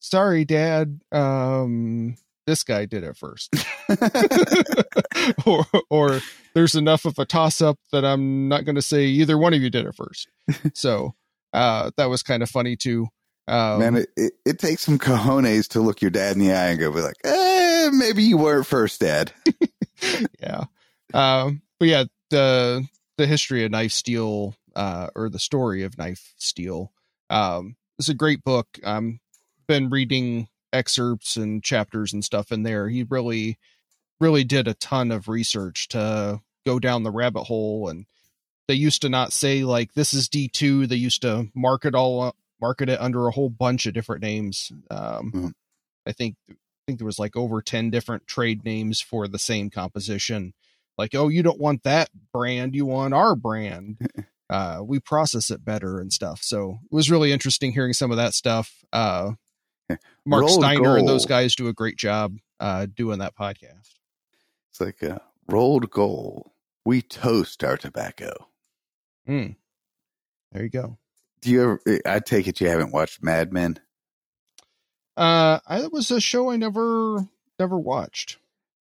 [0.00, 1.00] Sorry, dad.
[1.12, 3.54] Um, this guy did it first.
[5.46, 6.20] or, or
[6.54, 9.62] there's enough of a toss up that I'm not going to say either one of
[9.62, 10.28] you did it first.
[10.74, 11.14] so
[11.52, 13.08] uh, that was kind of funny too.
[13.46, 16.68] Um, Man, it, it, it, takes some cojones to look your dad in the eye
[16.68, 19.32] and go, be like, eh, maybe you weren't first, dad.
[20.40, 20.64] yeah.
[21.12, 22.86] Um, but yeah, the
[23.18, 26.92] the history of knife steel, uh, or the story of knife steel,
[27.30, 28.66] um, is a great book.
[28.84, 29.20] i Um,
[29.66, 32.88] been reading excerpts and chapters and stuff in there.
[32.88, 33.58] He really,
[34.20, 37.88] really did a ton of research to go down the rabbit hole.
[37.88, 38.06] And
[38.68, 40.86] they used to not say like this is D two.
[40.86, 44.72] They used to market all market it under a whole bunch of different names.
[44.90, 45.48] Um, mm-hmm.
[46.06, 46.54] I think I
[46.86, 50.54] think there was like over ten different trade names for the same composition.
[50.96, 53.98] Like, oh, you don't want that brand, you want our brand.
[54.54, 56.40] uh, we process it better and stuff.
[56.42, 58.84] So it was really interesting hearing some of that stuff.
[58.92, 59.32] Uh,
[60.24, 60.98] Mark rolled Steiner gold.
[60.98, 63.96] and those guys do a great job uh, doing that podcast.
[64.70, 66.50] It's like a rolled gold.
[66.84, 68.48] We toast our tobacco.
[69.28, 69.56] Mm.
[70.52, 70.98] There you go.
[71.40, 71.80] Do you ever?
[71.88, 73.80] Eh, I take it you haven't watched Mad Men.
[75.16, 77.26] Uh, I, it was a show I never
[77.58, 78.38] never watched.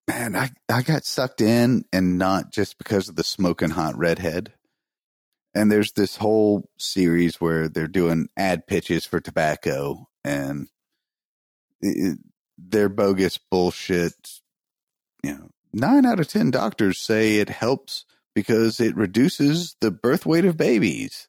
[0.08, 4.54] Man, I I got sucked in, and not just because of the smoking hot redhead.
[5.56, 10.68] And there's this whole series where they're doing ad pitches for tobacco, and
[11.82, 12.18] it,
[12.58, 14.14] they're bogus bullshit.
[15.24, 20.26] You know, nine out of 10 doctors say it helps because it reduces the birth
[20.26, 21.28] weight of babies.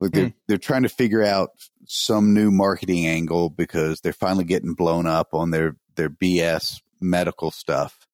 [0.00, 0.34] Like they're, mm.
[0.48, 1.50] they're trying to figure out
[1.86, 7.50] some new marketing angle because they're finally getting blown up on their, their BS medical
[7.50, 8.06] stuff.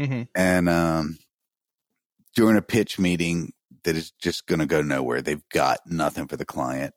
[0.00, 0.22] Mm-hmm.
[0.34, 1.18] And, um,
[2.34, 3.52] during a pitch meeting
[3.86, 6.92] that is just going to go nowhere, they've got nothing for the client.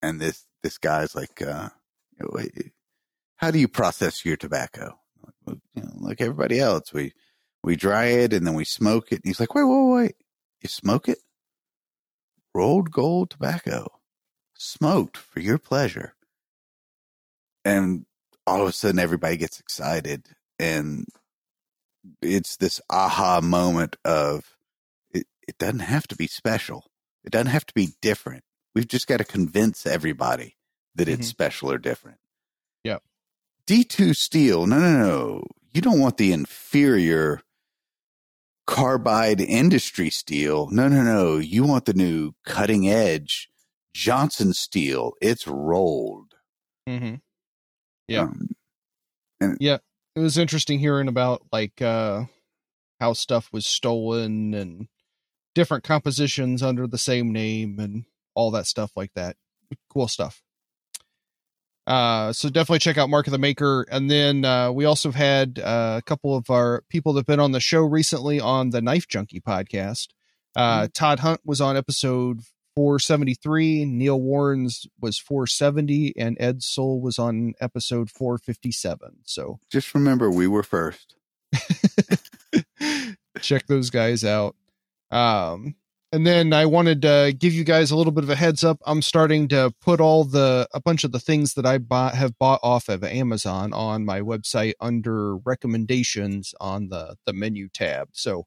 [0.00, 1.68] And this, this guy's like, uh,
[3.36, 4.98] how do you process your tobacco?
[5.46, 7.12] You know, like everybody else, we
[7.62, 9.16] we dry it and then we smoke it.
[9.16, 10.14] And he's like, wait, wait, wait,
[10.62, 11.18] you smoke it?
[12.54, 13.88] Rolled gold tobacco,
[14.54, 16.14] smoked for your pleasure.
[17.64, 18.06] And
[18.46, 21.06] all of a sudden, everybody gets excited, and
[22.20, 24.51] it's this aha moment of
[25.48, 25.58] it.
[25.58, 26.86] Doesn't have to be special.
[27.24, 28.44] It doesn't have to be different.
[28.74, 30.56] We've just got to convince everybody
[30.94, 31.30] that it's mm-hmm.
[31.30, 32.18] special or different.
[32.84, 33.02] Yep.
[33.66, 34.66] D2 steel.
[34.66, 35.44] No, no, no.
[35.72, 37.40] You don't want the inferior
[38.66, 40.68] carbide industry steel.
[40.70, 41.38] No, no, no.
[41.38, 43.48] You want the new cutting edge
[43.94, 45.12] Johnson steel.
[45.20, 46.34] It's rolled.
[46.88, 47.16] Mm-hmm.
[48.08, 48.22] Yeah.
[48.22, 48.50] Um,
[49.40, 49.78] and, yeah.
[50.14, 52.24] It was interesting hearing about like uh
[53.00, 54.88] how stuff was stolen and
[55.54, 59.36] different compositions under the same name and all that stuff like that.
[59.90, 60.42] Cool stuff.
[61.86, 63.86] Uh, so definitely check out Mark of the Maker.
[63.90, 67.26] And then uh, we also have had uh, a couple of our people that have
[67.26, 70.08] been on the show recently on the Knife Junkie podcast.
[70.54, 70.86] Uh, mm-hmm.
[70.92, 72.42] Todd Hunt was on episode
[72.76, 79.18] 473, Neil Warren's was 470, and Ed Soul was on episode 457.
[79.24, 81.16] So just remember, we were first.
[83.40, 84.56] check those guys out.
[85.12, 85.76] Um,
[86.14, 88.78] and then I wanted to give you guys a little bit of a heads up.
[88.84, 92.38] I'm starting to put all the a bunch of the things that I bought have
[92.38, 98.08] bought off of Amazon on my website under recommendations on the the menu tab.
[98.12, 98.46] So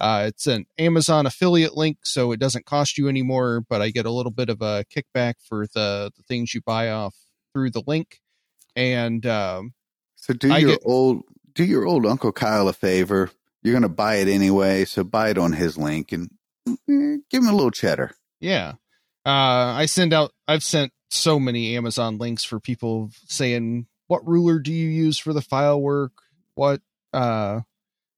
[0.00, 0.22] Ah.
[0.22, 4.06] uh, it's an Amazon affiliate link, so it doesn't cost you anymore, but I get
[4.06, 7.14] a little bit of a kickback for the the things you buy off
[7.52, 8.20] through the link.
[8.74, 9.74] And um,
[10.16, 11.22] So do I your get- old
[11.54, 13.30] do your old Uncle Kyle a favor.
[13.62, 16.30] You're gonna buy it anyway, so buy it on his link and
[16.68, 18.12] eh, give him a little cheddar.
[18.40, 18.74] Yeah.
[19.24, 24.58] Uh, I send out, I've sent so many Amazon links for people saying, what ruler
[24.58, 26.12] do you use for the file work?
[26.54, 26.80] What,
[27.12, 27.60] uh,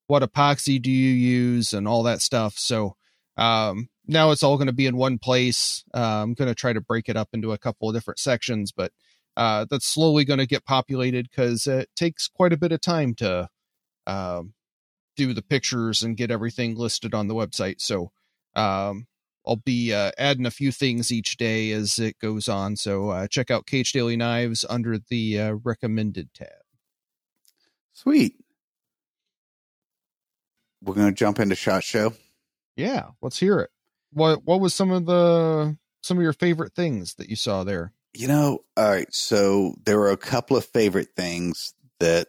[0.07, 2.55] what epoxy do you use and all that stuff.
[2.57, 2.97] So,
[3.37, 5.85] um, now it's all going to be in one place.
[5.95, 8.73] Uh, I'm going to try to break it up into a couple of different sections,
[8.73, 8.93] but,
[9.37, 13.15] uh, that's slowly going to get populated because it takes quite a bit of time
[13.17, 13.49] to,
[14.07, 14.54] um,
[15.17, 17.81] do the pictures and get everything listed on the website.
[17.81, 18.11] So,
[18.55, 19.07] um,
[19.47, 22.77] I'll be uh, adding a few things each day as it goes on.
[22.77, 26.49] So uh, check out KH Daily Knives under the uh, recommended tab.
[27.93, 28.37] Sweet.
[30.83, 32.15] We're gonna jump into Shot Show.
[32.77, 33.71] Yeah, let's hear it.
[34.13, 37.93] What What was some of the some of your favorite things that you saw there?
[38.13, 39.13] You know, all right.
[39.13, 42.29] So there were a couple of favorite things that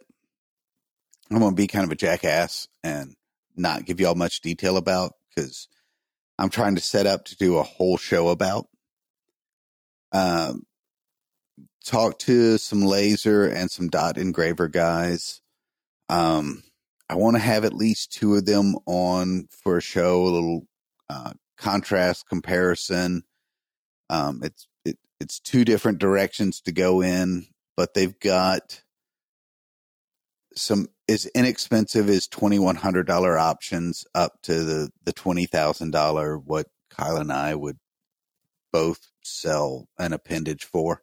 [1.32, 3.15] I'm going to be kind of a jackass and
[3.55, 5.67] not give y'all much detail about because
[6.38, 8.67] I'm trying to set up to do a whole show about.
[10.11, 10.63] Um,
[11.84, 15.41] talk to some laser and some dot engraver guys.
[16.09, 16.63] Um,
[17.09, 20.67] I want to have at least two of them on for a show, a little
[21.09, 23.23] uh, contrast comparison.
[24.09, 27.47] Um, it's it, it's two different directions to go in,
[27.78, 28.82] but they've got
[30.56, 35.91] some as inexpensive as twenty one hundred dollar options up to the the twenty thousand
[35.91, 37.78] dollar what Kyle and I would
[38.72, 41.01] both sell an appendage for.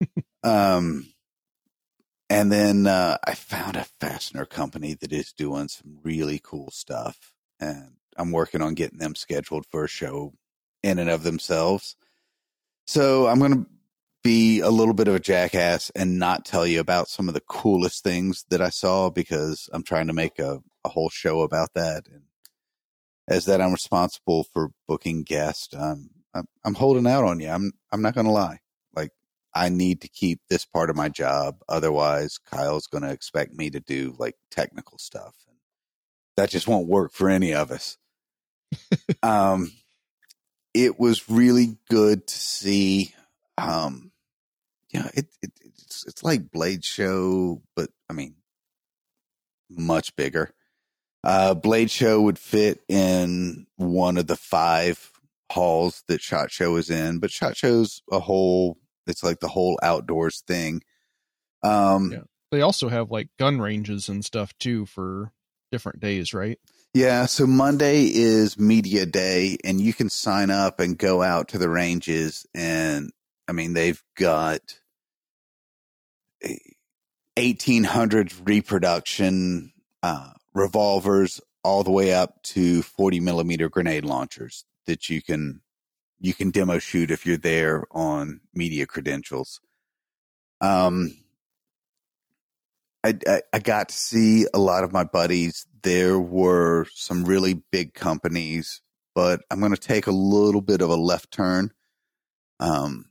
[0.42, 1.06] um,
[2.28, 7.32] and then uh, I found a fastener company that is doing some really cool stuff,
[7.58, 10.34] and I'm working on getting them scheduled for a show
[10.82, 11.96] in and of themselves.
[12.86, 13.70] So I'm going to
[14.22, 17.40] be a little bit of a jackass and not tell you about some of the
[17.40, 21.70] coolest things that I saw because I'm trying to make a, a whole show about
[21.74, 22.06] that.
[22.08, 22.22] And
[23.28, 27.48] as that I'm responsible for booking guests, I'm, I'm, I'm holding out on you.
[27.48, 28.58] I'm, I'm not going to lie.
[28.94, 29.12] Like
[29.54, 31.56] I need to keep this part of my job.
[31.68, 35.34] Otherwise Kyle's going to expect me to do like technical stuff.
[35.48, 35.56] And
[36.36, 37.96] that just won't work for any of us.
[39.22, 39.72] um,
[40.74, 43.14] it was really good to see.
[43.58, 44.09] Um,
[44.90, 48.34] yeah, it, it it's it's like Blade Show, but I mean,
[49.70, 50.52] much bigger.
[51.22, 55.10] Uh, Blade Show would fit in one of the five
[55.52, 58.78] halls that Shot Show is in, but Shot Show's a whole.
[59.06, 60.82] It's like the whole outdoors thing.
[61.62, 62.20] Um, Yeah.
[62.50, 65.32] They also have like gun ranges and stuff too for
[65.70, 66.58] different days, right?
[66.94, 71.58] Yeah, so Monday is media day and you can sign up and go out to
[71.58, 73.12] the ranges and
[73.50, 74.78] I mean they've got
[77.36, 79.72] 1800 reproduction
[80.04, 85.62] uh, revolvers all the way up to 40 millimeter grenade launchers that you can
[86.20, 89.60] you can demo shoot if you're there on media credentials.
[90.60, 91.12] Um
[93.02, 95.66] I, I, I got to see a lot of my buddies.
[95.82, 98.80] There were some really big companies,
[99.12, 101.72] but I'm going to take a little bit of a left turn.
[102.60, 103.09] Um,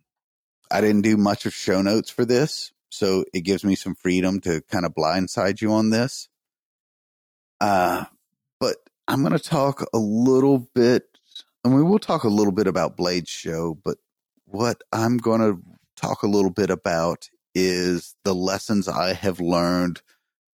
[0.72, 4.40] I didn't do much of show notes for this, so it gives me some freedom
[4.42, 6.30] to kind of blindside you on this.
[7.60, 8.06] Uh,
[8.60, 11.04] but I'm going to talk a little bit.
[11.66, 13.98] Mean, we'll talk a little bit about Blade Show, but
[14.46, 15.62] what I'm going to
[15.96, 20.02] talk a little bit about is the lessons I have learned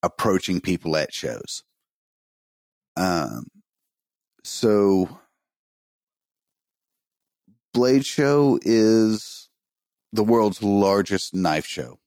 [0.01, 1.63] approaching people at shows.
[2.97, 3.47] Um,
[4.43, 5.19] so
[7.73, 9.44] Blade Show is
[10.15, 11.99] the world's largest knife show.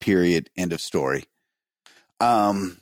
[0.00, 0.50] Period.
[0.56, 1.24] End of story.
[2.20, 2.80] Um,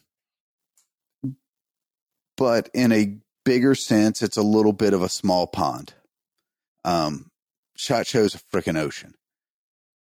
[2.37, 5.95] but in a bigger sense, it's a little bit of a small pond.
[6.85, 7.31] Um,
[7.77, 9.15] Shot Show's a freaking ocean.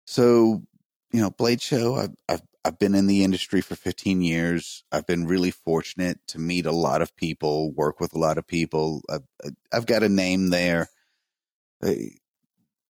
[0.05, 0.63] So
[1.11, 4.83] you know, Blade Show, I've, I've, I've been in the industry for 15 years.
[4.91, 8.45] I've been really fortunate to meet a lot of people, work with a lot of
[8.45, 9.01] people.
[9.09, 10.89] I've, I've got a name there.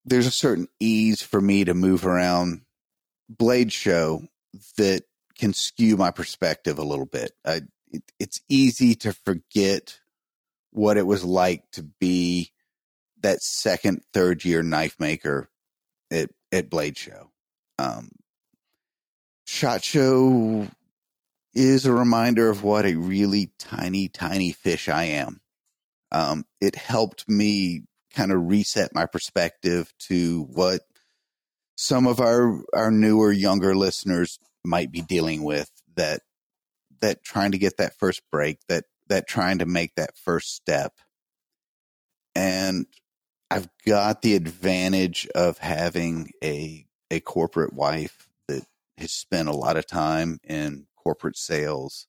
[0.07, 2.61] There's a certain ease for me to move around
[3.29, 4.23] Blade Show
[4.77, 5.03] that
[5.37, 7.33] can skew my perspective a little bit.
[7.45, 9.99] I, it, it's easy to forget
[10.71, 12.51] what it was like to be
[13.21, 15.49] that second, third year knife maker
[16.09, 17.31] at, at Blade Show.
[17.77, 18.09] Um,
[19.45, 20.67] Shot Show
[21.53, 25.41] is a reminder of what a really tiny, tiny fish I am.
[26.11, 27.83] Um, it helped me
[28.17, 30.81] kind of reset my perspective to what
[31.75, 35.69] some of our our newer, younger listeners might be dealing with.
[35.95, 36.21] That
[36.99, 40.93] that trying to get that first break, that that trying to make that first step,
[42.35, 42.87] and
[43.51, 48.63] I've got the advantage of having a a corporate wife that
[48.97, 52.07] has spent a lot of time in corporate sales.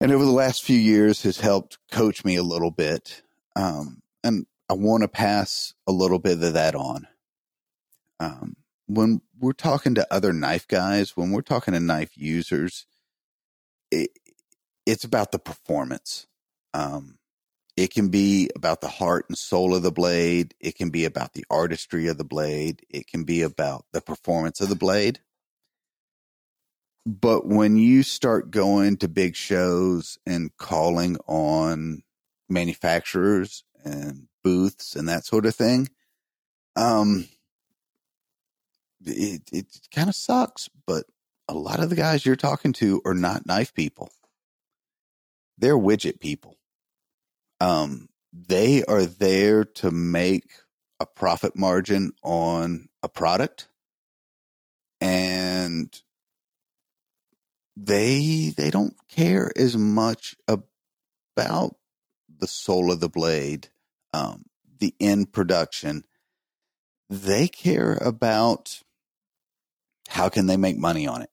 [0.00, 3.22] And over the last few years has helped coach me a little bit.
[3.54, 7.06] Um, and I want to pass a little bit of that on.
[8.18, 8.56] Um,
[8.86, 12.86] when we're talking to other knife guys, when we're talking to knife users,
[13.90, 14.10] it,
[14.86, 16.26] it's about the performance.
[16.74, 17.18] Um,
[17.76, 20.54] it can be about the heart and soul of the blade.
[20.60, 22.84] It can be about the artistry of the blade.
[22.90, 25.20] It can be about the performance of the blade.
[27.06, 32.02] But when you start going to big shows and calling on
[32.48, 35.88] manufacturers and booths and that sort of thing,
[36.76, 37.28] um,
[39.04, 40.68] it, it kind of sucks.
[40.86, 41.04] But
[41.48, 44.10] a lot of the guys you're talking to are not knife people.
[45.58, 46.56] They're widget people
[47.60, 50.50] um, they are there to make
[50.98, 53.68] a profit margin on a product
[55.00, 55.98] and
[57.76, 61.76] they they don't care as much about
[62.40, 63.68] the soul of the blade
[64.12, 64.44] um,
[64.78, 66.04] the end production
[67.08, 68.82] they care about
[70.08, 71.30] how can they make money on it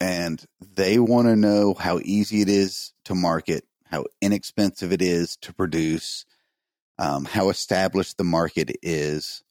[0.00, 5.36] and they want to know how easy it is to market how inexpensive it is
[5.38, 6.24] to produce,
[6.98, 9.42] um, how established the market is.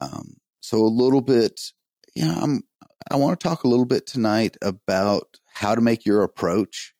[0.00, 1.72] Um, so a little bit,
[2.14, 2.62] you know, I'm,
[3.10, 6.94] I want to talk a little bit tonight about how to make your approach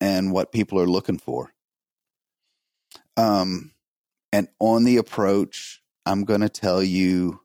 [0.00, 1.53] and what people are looking for.
[3.16, 3.72] Um,
[4.32, 7.40] and on the approach, I'm going to tell you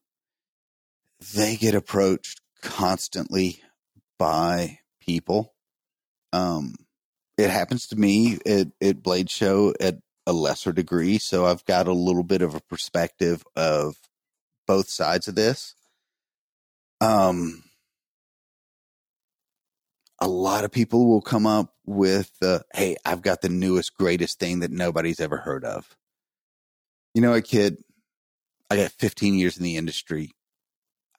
[1.36, 3.61] they get approached constantly
[4.17, 5.53] by people.
[6.34, 6.76] Um,
[7.38, 11.17] it happens to me at, at Blade Show at a lesser degree.
[11.17, 13.95] So I've got a little bit of a perspective of
[14.67, 15.76] both sides of this.
[17.01, 17.63] Um,
[20.22, 24.39] a lot of people will come up with, uh, "Hey, I've got the newest, greatest
[24.39, 25.95] thing that nobody's ever heard of."
[27.13, 27.84] You know, a kid,
[28.70, 30.32] I got 15 years in the industry.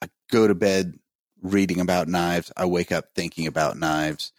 [0.02, 0.98] I go to bed
[1.42, 2.52] reading about knives.
[2.56, 4.32] I wake up thinking about knives.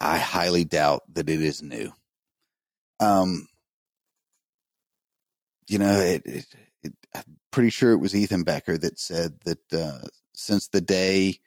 [0.00, 1.92] I highly doubt that it is new.
[3.00, 3.48] Um,
[5.68, 6.46] you know, it, it,
[6.82, 11.40] it, I'm pretty sure it was Ethan Becker that said that uh, since the day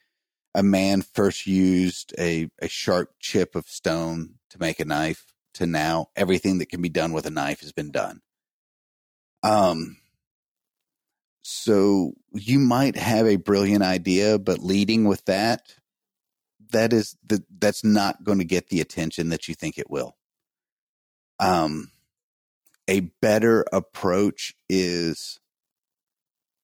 [0.55, 5.25] a man first used a, a sharp chip of stone to make a knife
[5.55, 8.21] to now, everything that can be done with a knife has been done.
[9.43, 9.97] Um,
[11.41, 15.73] so you might have a brilliant idea, but leading with that
[16.71, 20.15] that is the, that's not going to get the attention that you think it will.
[21.39, 21.91] Um,
[22.87, 25.39] a better approach is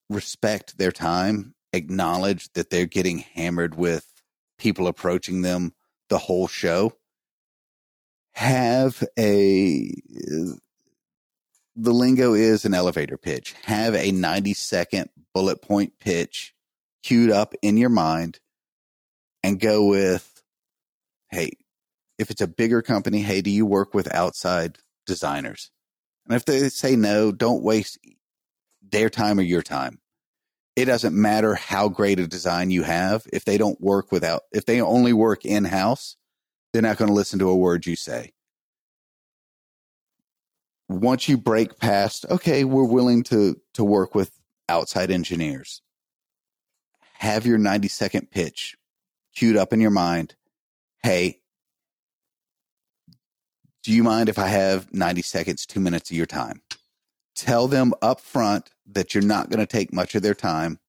[0.10, 4.06] respect their time, acknowledge that they're getting hammered with
[4.58, 5.74] people approaching them
[6.10, 6.94] the whole show.
[8.34, 9.94] Have a
[11.76, 13.54] the lingo is an elevator pitch.
[13.64, 16.54] Have a 90 second bullet point pitch
[17.04, 18.40] queued up in your mind
[19.44, 20.42] and go with,
[21.30, 21.52] hey,
[22.18, 25.70] if it's a bigger company, hey, do you work with outside designers?
[26.26, 28.00] And if they say no, don't waste
[28.82, 30.00] their time or your time.
[30.76, 33.26] It doesn't matter how great a design you have.
[33.32, 36.18] If they don't work without, if they only work in house,
[36.74, 38.34] they're not going to listen to a word you say.
[40.90, 44.32] Once you break past, okay, we're willing to, to work with
[44.68, 45.82] outside engineers.
[47.14, 48.76] Have your 90 second pitch
[49.36, 50.36] queued up in your mind.
[51.02, 51.40] Hey,
[53.84, 56.62] do you mind if I have 90 seconds, two minutes of your time?
[57.36, 60.80] Tell them up front that you're not going to take much of their time,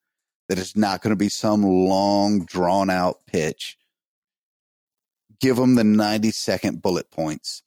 [0.48, 3.78] that it's not going to be some long, drawn out pitch.
[5.40, 7.62] Give them the 90 second bullet points.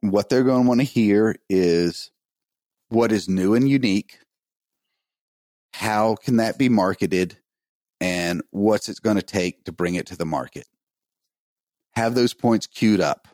[0.00, 2.10] What they're going to want to hear is
[2.88, 4.18] what is new and unique.
[5.72, 7.38] How can that be marketed?
[8.04, 10.66] and what's it going to take to bring it to the market.
[11.92, 13.28] Have those points queued up.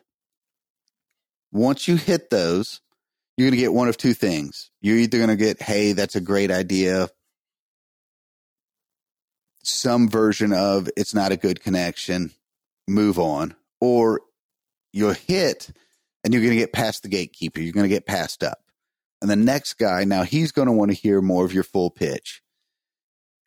[1.51, 2.79] Once you hit those,
[3.37, 4.69] you're going to get one of two things.
[4.81, 7.09] You're either going to get, hey, that's a great idea.
[9.63, 12.31] Some version of it's not a good connection,
[12.87, 13.55] move on.
[13.79, 14.21] Or
[14.91, 15.69] you'll hit
[16.23, 17.61] and you're going to get past the gatekeeper.
[17.61, 18.59] You're going to get passed up.
[19.21, 21.89] And the next guy, now he's going to want to hear more of your full
[21.89, 22.41] pitch.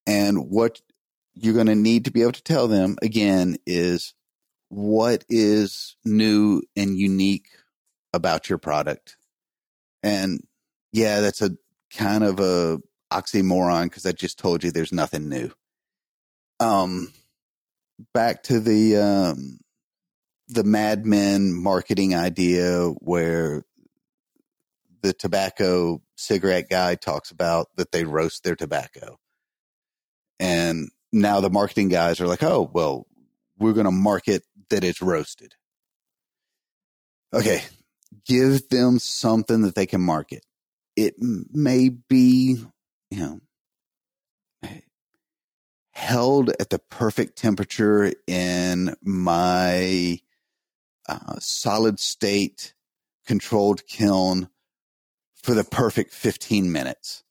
[0.07, 0.81] And what
[1.35, 4.15] you're going to need to be able to tell them again is
[4.69, 7.49] what is new and unique
[8.13, 9.17] about your product.
[10.05, 10.47] And
[10.93, 11.57] yeah, that's a
[11.97, 12.79] kind of a
[13.11, 15.51] oxymoron because I just told you there's nothing new.
[16.61, 17.13] Um,
[18.13, 19.59] back to the um,
[20.49, 23.65] the Mad Men marketing idea where
[25.03, 29.19] the tobacco cigarette guy talks about that they roast their tobacco.
[30.39, 33.07] And now the marketing guys are like, oh, well,
[33.59, 35.55] we're going to market that it's roasted.
[37.33, 37.63] Okay.
[38.27, 40.45] Give them something that they can market.
[40.97, 42.63] It may be,
[43.11, 43.41] you know,
[45.93, 50.19] held at the perfect temperature in my
[51.09, 52.75] uh, solid state
[53.27, 54.49] controlled kiln
[55.35, 57.23] for the perfect 15 minutes.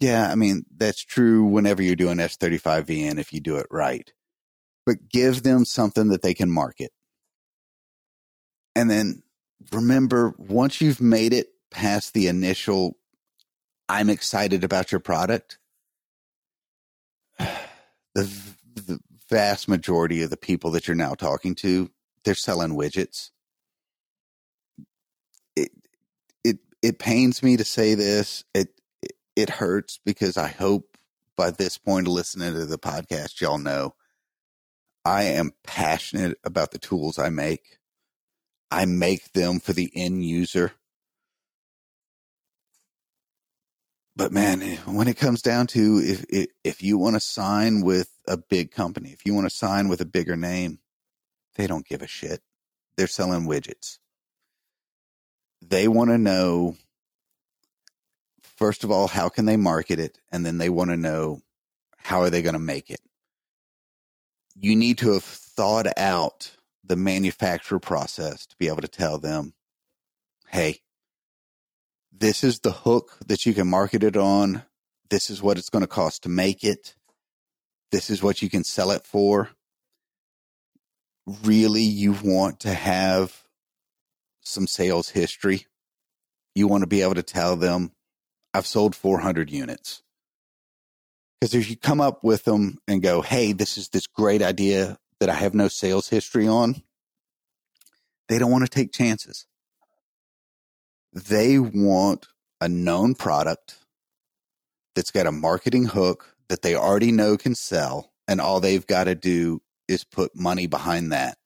[0.00, 4.10] Yeah, I mean, that's true whenever you're doing S35VN if you do it right.
[4.86, 6.90] But give them something that they can market.
[8.74, 9.22] And then
[9.72, 12.96] remember, once you've made it past the initial,
[13.88, 15.58] I'm excited about your product,
[17.38, 17.48] the,
[18.14, 21.90] the vast majority of the people that you're now talking to,
[22.24, 23.30] they're selling widgets
[25.56, 25.72] it
[26.44, 28.44] it it pains me to say this.
[28.54, 28.68] It,
[29.36, 30.96] it hurts because I hope
[31.36, 33.94] by this point of listening to the podcast, y'all know
[35.04, 37.78] I am passionate about the tools I make.
[38.70, 40.72] I make them for the end user.
[44.16, 47.82] But man, eh, when it comes down to if if, if you want to sign
[47.82, 50.80] with a big company, if you want to sign with a bigger name,
[51.56, 52.42] they don't give a shit.
[52.96, 53.98] They're selling widgets
[55.62, 56.76] they want to know
[58.42, 61.40] first of all how can they market it and then they want to know
[61.96, 63.00] how are they going to make it
[64.54, 66.52] you need to have thought out
[66.90, 69.54] the manufacturer process to be able to tell them
[70.48, 70.80] hey
[72.20, 74.62] this is the hook that you can market it on.
[75.08, 76.94] This is what it's going to cost to make it.
[77.90, 79.50] This is what you can sell it for.
[81.42, 83.44] Really you want to have
[84.42, 85.66] some sales history,
[86.54, 87.92] you want to be able to tell them,
[88.52, 90.02] I've sold 400 units.
[91.40, 94.98] Because if you come up with them and go, hey, this is this great idea
[95.20, 96.82] that I have no sales history on,
[98.28, 99.46] they don't want to take chances.
[101.12, 102.26] They want
[102.60, 103.76] a known product
[104.94, 109.04] that's got a marketing hook that they already know can sell, and all they've got
[109.04, 111.38] to do is put money behind that.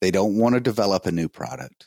[0.00, 1.86] They don't want to develop a new product.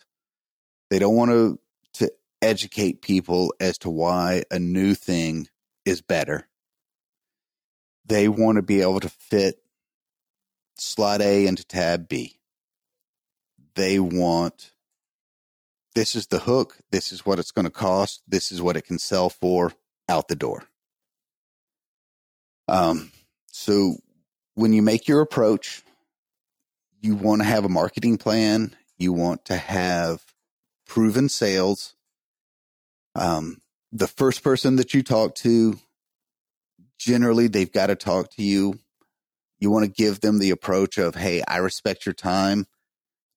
[0.89, 1.59] They don't want to
[1.93, 2.11] to
[2.41, 5.47] educate people as to why a new thing
[5.85, 6.47] is better.
[8.05, 9.57] They want to be able to fit
[10.81, 12.37] slot A into tab B.
[13.75, 14.71] They want
[15.93, 18.83] this is the hook, this is what it's going to cost, this is what it
[18.83, 19.73] can sell for
[20.09, 20.63] out the door.
[22.67, 23.11] Um
[23.51, 23.97] so
[24.55, 25.83] when you make your approach,
[27.01, 30.23] you want to have a marketing plan, you want to have
[30.85, 31.95] proven sales.
[33.15, 33.61] Um,
[33.91, 35.79] the first person that you talk to,
[36.97, 38.79] generally, they've got to talk to you.
[39.61, 42.65] You want to give them the approach of, hey, I respect your time,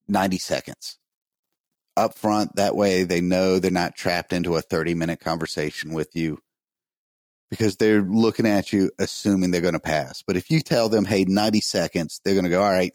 [0.07, 0.97] 90 seconds
[1.95, 2.57] up front.
[2.57, 6.39] That way they know they're not trapped into a 30 minute conversation with you
[7.49, 10.23] because they're looking at you assuming they're going to pass.
[10.25, 12.93] But if you tell them, hey, 90 seconds, they're going to go, all right,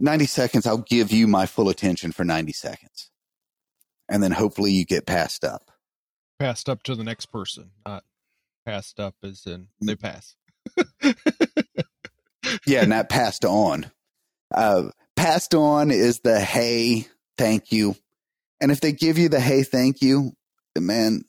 [0.00, 3.10] 90 seconds, I'll give you my full attention for 90 seconds
[4.10, 5.70] and then hopefully you get passed up.
[6.38, 8.04] Passed up to the next person, not
[8.66, 10.00] passed up as in they mm.
[10.00, 10.36] pass.
[12.66, 13.90] yeah, not passed on.
[14.54, 17.06] Uh, passed on is the hey,
[17.38, 17.96] thank you.
[18.60, 20.32] And if they give you the hey, thank you,
[20.78, 21.22] man,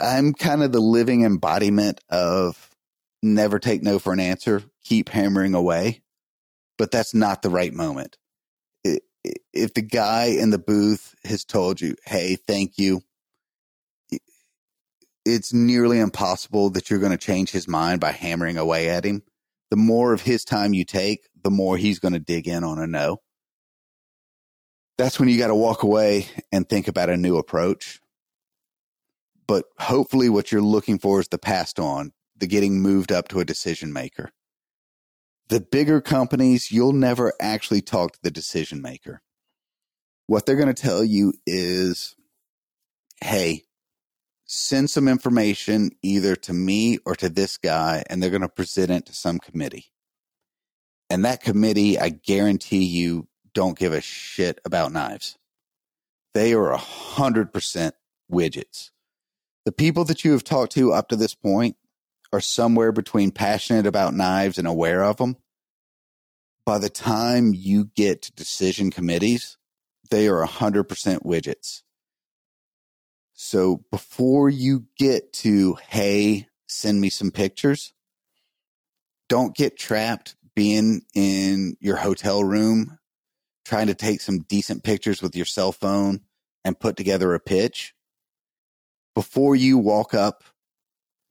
[0.00, 2.70] I'm kind of the living embodiment of
[3.22, 6.02] never take no for an answer, keep hammering away.
[6.78, 8.16] But that's not the right moment
[9.52, 13.02] if the guy in the booth has told you, "Hey, thank you,"
[15.26, 19.24] it's nearly impossible that you're going to change his mind by hammering away at him.
[19.70, 22.78] The more of his time you take, the more he's going to dig in on
[22.78, 23.20] a no.
[24.96, 28.00] that's when you got to walk away and think about a new approach.
[29.46, 33.40] But hopefully, what you're looking for is the passed on, the getting moved up to
[33.40, 34.30] a decision maker.
[35.48, 39.22] The bigger companies, you'll never actually talk to the decision maker.
[40.26, 42.16] What they're going to tell you is,
[43.22, 43.62] hey,
[44.46, 48.90] send some information either to me or to this guy, and they're going to present
[48.90, 49.86] it to some committee.
[51.10, 55.36] And that committee, I guarantee you, don't give a shit about knives.
[56.34, 57.94] They are a hundred percent
[58.30, 58.90] widgets.
[59.64, 61.76] The people that you have talked to up to this point
[62.32, 65.36] are somewhere between passionate about knives and aware of them.
[66.64, 69.56] By the time you get to decision committees,
[70.10, 71.82] they are a hundred percent widgets.
[73.36, 77.92] So before you get to, hey, send me some pictures,
[79.28, 82.98] don't get trapped being in your hotel room,
[83.66, 86.20] trying to take some decent pictures with your cell phone
[86.64, 87.94] and put together a pitch.
[89.14, 90.42] Before you walk up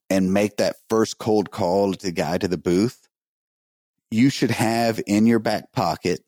[0.08, 3.08] and make that first cold call to the guy to the booth,
[4.12, 6.22] you should have in your back pocket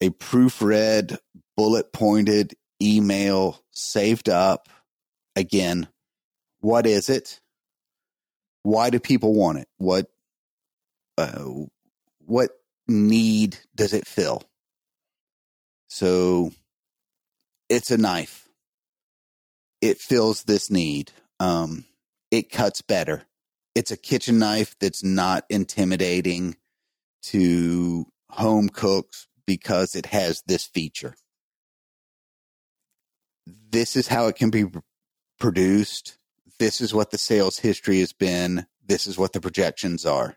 [0.00, 1.18] a proofread,
[1.54, 4.68] bullet pointed email saved up.
[5.36, 5.88] Again,
[6.60, 7.40] what is it?
[8.62, 9.68] Why do people want it?
[9.78, 10.06] What
[11.16, 11.44] uh,
[12.26, 12.50] what
[12.86, 14.42] need does it fill?
[15.88, 16.52] So
[17.68, 18.48] it's a knife.
[19.80, 21.12] It fills this need.
[21.40, 21.84] Um,
[22.30, 23.22] it cuts better.
[23.74, 26.56] It's a kitchen knife that's not intimidating
[27.24, 31.14] to home cooks because it has this feature
[33.70, 34.64] this is how it can be
[35.38, 36.18] produced.
[36.58, 38.66] This is what the sales history has been.
[38.86, 40.36] This is what the projections are.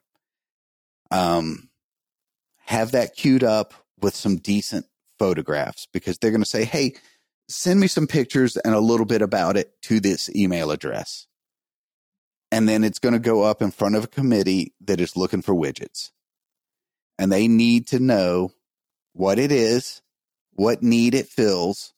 [1.09, 1.69] Um,
[2.65, 4.86] have that queued up with some decent
[5.19, 6.95] photographs because they're going to say, Hey,
[7.47, 11.27] send me some pictures and a little bit about it to this email address.
[12.51, 15.41] And then it's going to go up in front of a committee that is looking
[15.41, 16.11] for widgets.
[17.17, 18.51] And they need to know
[19.13, 20.01] what it is,
[20.53, 21.93] what need it fills,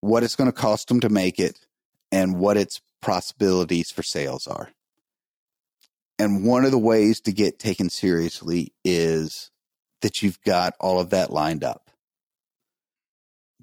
[0.00, 1.58] what it's going to cost them to make it,
[2.12, 4.70] and what its possibilities for sales are.
[6.18, 9.50] And one of the ways to get taken seriously is
[10.00, 11.90] that you've got all of that lined up.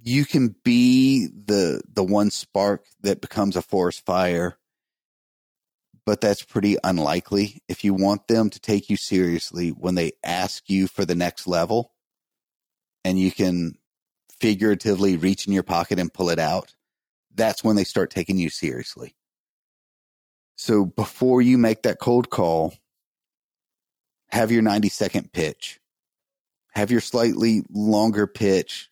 [0.01, 4.57] You can be the the one spark that becomes a forest fire,
[6.05, 7.61] but that's pretty unlikely.
[7.69, 11.47] If you want them to take you seriously when they ask you for the next
[11.47, 11.93] level,
[13.05, 13.77] and you can
[14.39, 16.75] figuratively reach in your pocket and pull it out,
[17.33, 19.15] that's when they start taking you seriously.
[20.55, 22.73] So before you make that cold call,
[24.29, 25.79] have your 90 second pitch.
[26.73, 28.89] Have your slightly longer pitch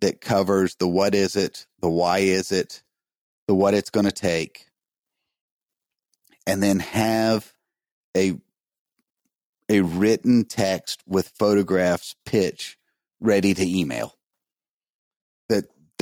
[0.00, 2.82] that covers the what is it, the why is it,
[3.46, 4.66] the what it's going to take.
[6.46, 7.52] And then have
[8.16, 8.36] a
[9.70, 12.76] a written text with photographs pitch
[13.20, 14.18] ready to email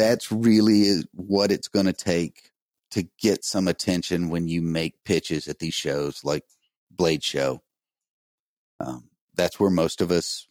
[0.03, 2.51] that's really what it's going to take
[2.91, 6.43] to get some attention when you make pitches at these shows like
[6.91, 7.63] Blade Show.
[8.81, 10.49] Um, that's where most of us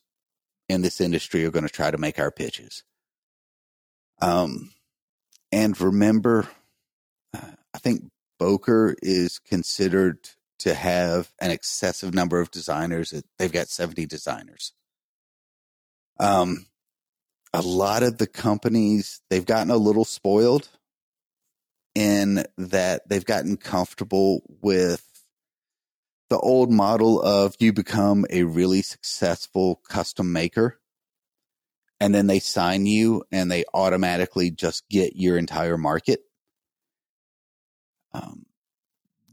[0.69, 2.83] in this industry are going to try to make our pitches.
[4.21, 4.71] Um,
[5.51, 6.47] and remember,
[7.33, 10.29] uh, I think Boker is considered
[10.59, 13.13] to have an excessive number of designers.
[13.37, 14.71] They've got 70 designers.
[16.21, 16.67] Um,
[17.53, 20.69] a lot of the companies they've gotten a little spoiled
[21.95, 25.05] in that they've gotten comfortable with
[26.29, 30.79] the old model of you become a really successful custom maker
[32.01, 36.21] and then they sign you and they automatically just get your entire market.
[38.11, 38.47] Um,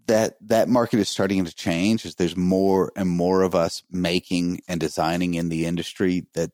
[0.07, 4.61] that that market is starting to change as there's more and more of us making
[4.69, 6.51] and designing in the industry that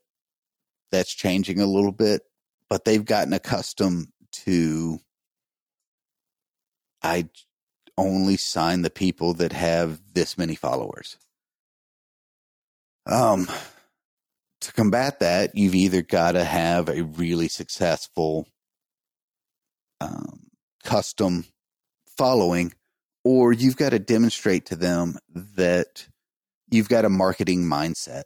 [0.95, 2.23] that's changing a little bit,
[2.69, 4.99] but they've gotten accustomed to
[7.03, 7.29] I
[7.99, 11.19] only sign the people that have this many followers.
[13.07, 13.49] Um
[14.61, 18.49] to combat that, you've either got to have a really successful
[20.01, 20.47] um,
[20.83, 21.45] custom
[22.17, 22.73] following,
[23.25, 26.09] or you've got to demonstrate to them that
[26.71, 28.23] you've got a marketing mindset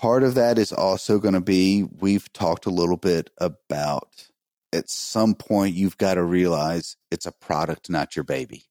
[0.00, 4.28] part of that is also going to be we've talked a little bit about
[4.72, 8.64] at some point you've got to realize it's a product not your baby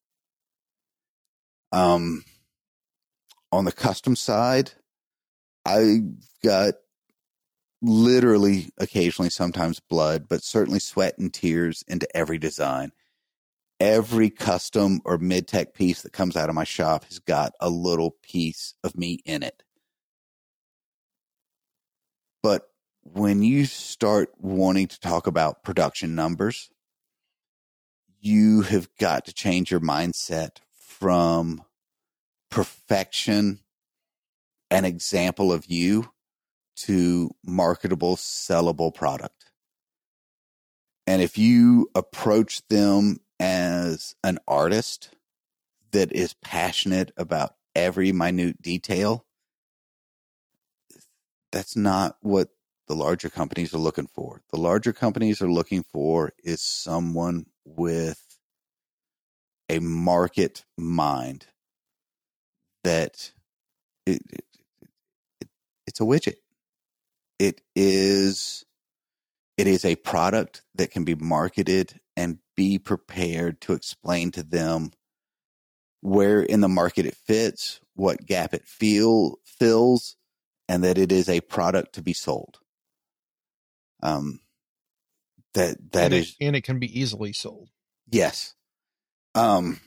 [1.72, 2.24] um
[3.52, 4.72] on the custom side
[5.66, 6.02] i've
[6.44, 6.76] got
[7.82, 12.92] literally, occasionally, sometimes blood, but certainly sweat and tears into every design.
[13.80, 17.70] Every custom or mid tech piece that comes out of my shop has got a
[17.70, 19.62] little piece of me in it.
[22.48, 22.70] But
[23.02, 26.70] when you start wanting to talk about production numbers,
[28.22, 31.62] you have got to change your mindset from
[32.50, 33.60] perfection,
[34.72, 36.10] an example of you,
[36.78, 39.52] to marketable, sellable product.
[41.06, 45.10] And if you approach them as an artist
[45.92, 49.27] that is passionate about every minute detail,
[51.52, 52.50] that's not what
[52.88, 54.42] the larger companies are looking for.
[54.52, 58.22] The larger companies are looking for is someone with
[59.70, 61.48] a market mind
[62.84, 63.32] that
[64.06, 64.46] it, it,
[65.42, 65.48] it,
[65.86, 66.38] it's a widget.
[67.40, 68.66] It is
[69.58, 74.92] it is a product that can be marketed and be prepared to explain to them
[76.02, 80.16] where in the market it fits, what gap it feel fills,
[80.68, 82.60] and that it is a product to be sold.
[84.04, 84.42] Um,
[85.54, 87.70] that that and is, it, and it can be easily sold.
[88.10, 88.54] yes.
[89.34, 89.80] Um,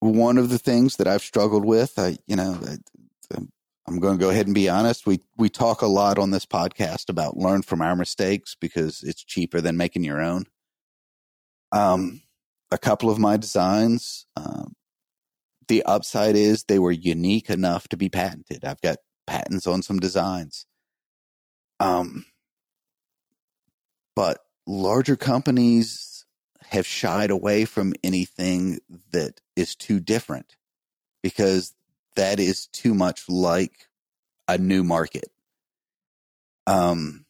[0.00, 2.76] one of the things that I've struggled with, I you know, I,
[3.90, 5.04] I'm going to go ahead and be honest.
[5.04, 9.24] We we talk a lot on this podcast about learn from our mistakes because it's
[9.24, 10.44] cheaper than making your own.
[11.72, 12.22] Um,
[12.70, 14.74] a couple of my designs, um,
[15.66, 18.64] the upside is they were unique enough to be patented.
[18.64, 18.98] I've got
[19.30, 20.66] patents on some designs.
[21.78, 22.26] Um,
[24.16, 26.26] but larger companies
[26.64, 28.80] have shied away from anything
[29.12, 30.56] that is too different
[31.22, 31.74] because
[32.16, 33.88] that is too much like
[34.48, 35.30] a new market.
[36.66, 37.24] Um,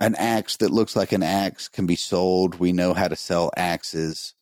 [0.00, 2.58] an axe that looks like an axe can be sold.
[2.58, 4.34] We know how to sell axes.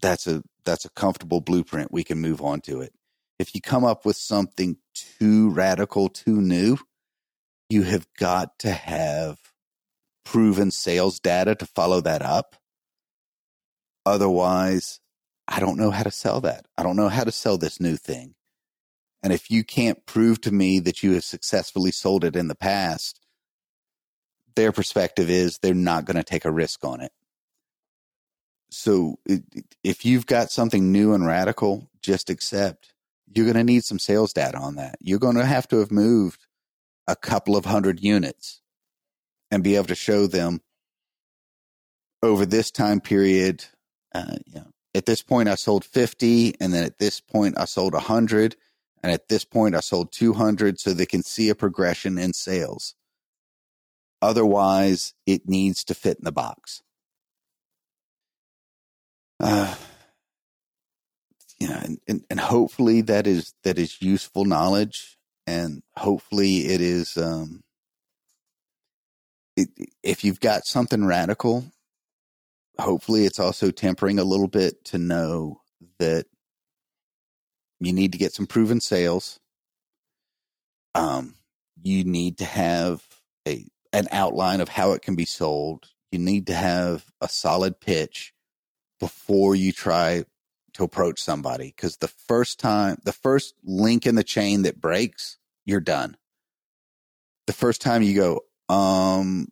[0.00, 1.90] That's a that's a comfortable blueprint.
[1.90, 2.94] We can move on to it.
[3.40, 6.76] If you come up with something too radical, too new,
[7.70, 9.38] you have got to have
[10.26, 12.56] proven sales data to follow that up.
[14.04, 15.00] Otherwise,
[15.48, 16.66] I don't know how to sell that.
[16.76, 18.34] I don't know how to sell this new thing.
[19.22, 22.54] And if you can't prove to me that you have successfully sold it in the
[22.54, 23.20] past,
[24.54, 27.12] their perspective is they're not going to take a risk on it.
[28.70, 29.18] So
[29.82, 32.92] if you've got something new and radical, just accept
[33.32, 34.96] you're going to need some sales data on that.
[35.00, 36.46] You're going to have to have moved
[37.06, 38.60] a couple of hundred units
[39.50, 40.60] and be able to show them
[42.22, 43.64] over this time period.
[44.14, 47.64] Uh, you know, at this point, I sold 50, and then at this point, I
[47.64, 48.56] sold 100,
[49.02, 52.94] and at this point, I sold 200, so they can see a progression in sales.
[54.20, 56.82] Otherwise, it needs to fit in the box.
[59.38, 59.74] Uh,
[61.60, 67.18] yeah, and, and, and hopefully that is that is useful knowledge, and hopefully it is.
[67.18, 67.62] Um,
[69.56, 69.68] it,
[70.02, 71.66] if you've got something radical,
[72.78, 75.60] hopefully it's also tempering a little bit to know
[75.98, 76.26] that
[77.78, 79.38] you need to get some proven sales.
[80.94, 81.34] Um,
[81.82, 83.02] you need to have
[83.46, 85.88] a an outline of how it can be sold.
[86.10, 88.32] You need to have a solid pitch
[88.98, 90.24] before you try
[90.74, 95.38] to approach somebody because the first time, the first link in the chain that breaks,
[95.64, 96.16] you're done.
[97.46, 99.48] The first time you go, um,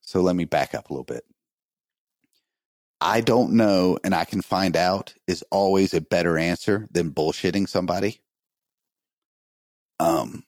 [0.00, 1.24] so let me back up a little bit.
[3.00, 7.68] I don't know and I can find out is always a better answer than bullshitting
[7.68, 8.20] somebody.
[10.00, 10.44] Um,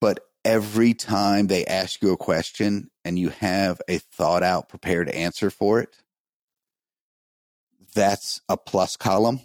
[0.00, 5.08] but every time they ask you a question and you have a thought out, prepared
[5.08, 5.96] answer for it,
[7.94, 9.40] that's a plus column.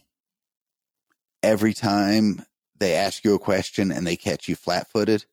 [1.43, 2.45] Every time
[2.77, 5.25] they ask you a question and they catch you flat footed,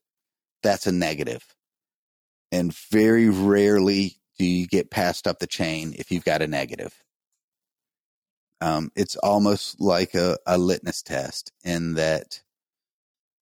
[0.63, 1.45] that's a negative.
[2.51, 6.95] And very rarely do you get passed up the chain if you've got a negative.
[8.61, 12.43] Um, it's almost like a, a litmus test in that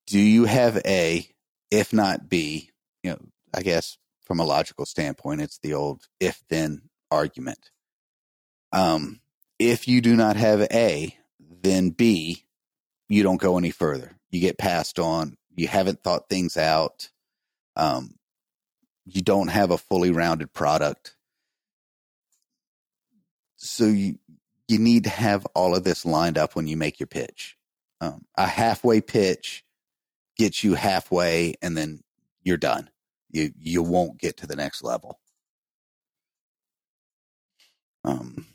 [0.07, 1.29] do you have A,
[1.71, 2.71] if not B,
[3.03, 3.19] you know,
[3.53, 7.71] I guess from a logical standpoint, it's the old if then argument.
[8.73, 9.21] Um,
[9.61, 11.15] if you do not have A,
[11.63, 12.47] then B,
[13.09, 14.17] you don't go any further.
[14.31, 15.37] You get passed on.
[15.55, 17.11] You haven't thought things out.
[17.77, 18.15] Um,
[19.05, 21.15] you don't have a fully rounded product.
[23.57, 24.19] So you
[24.67, 27.59] you need to have all of this lined up when you make your pitch.
[28.01, 29.65] Um, a halfway pitch
[30.39, 32.03] gets you halfway, and then
[32.43, 32.89] you're done.
[33.31, 35.21] You you won't get to the next level.
[38.05, 38.47] Um,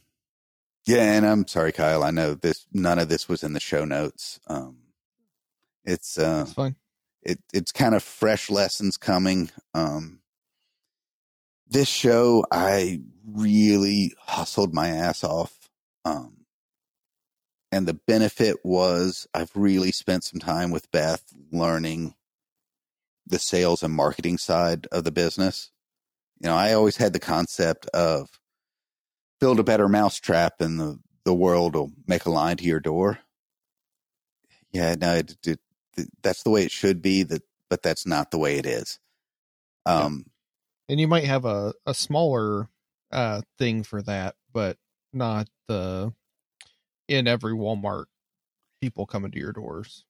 [0.85, 2.03] yeah, and I'm sorry, Kyle.
[2.03, 2.65] I know this.
[2.73, 4.39] None of this was in the show notes.
[4.47, 4.77] Um,
[5.83, 6.75] it's uh, That's fine.
[7.21, 9.51] it it's kind of fresh lessons coming.
[9.73, 10.19] Um,
[11.67, 15.69] this show, I really hustled my ass off.
[16.05, 16.45] Um,
[17.71, 22.13] and the benefit was I've really spent some time with Beth learning
[23.25, 25.71] the sales and marketing side of the business.
[26.39, 28.29] You know, I always had the concept of
[29.39, 33.19] build a better mousetrap and the, the world will make a line to your door.
[34.71, 35.59] Yeah, no, it, it,
[36.21, 38.99] that's the way it should be, that, but that's not the way it is.
[39.85, 40.25] Um,
[40.89, 42.69] And you might have a, a smaller
[43.11, 44.77] uh thing for that, but
[45.13, 46.11] not the
[47.07, 48.05] in every Walmart
[48.81, 50.05] people coming to your doors.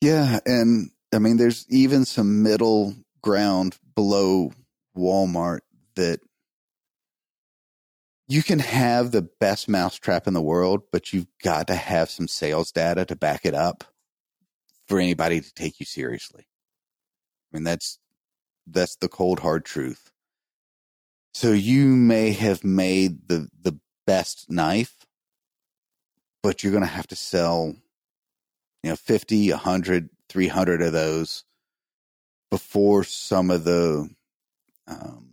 [0.00, 4.52] Yeah, and I mean, there's even some middle ground below
[4.96, 5.60] Walmart
[5.96, 6.20] that
[8.28, 12.28] you can have the best mousetrap in the world, but you've got to have some
[12.28, 13.84] sales data to back it up
[14.86, 16.46] for anybody to take you seriously.
[17.52, 17.98] I mean, that's
[18.66, 20.10] that's the cold hard truth.
[21.32, 25.06] So you may have made the the best knife,
[26.42, 27.74] but you're going to have to sell
[28.82, 31.44] you know 50 100 300 of those
[32.50, 34.10] before some of the
[34.86, 35.27] um,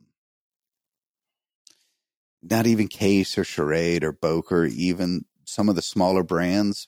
[2.50, 6.88] not even case or Schrade or boker even some of the smaller brands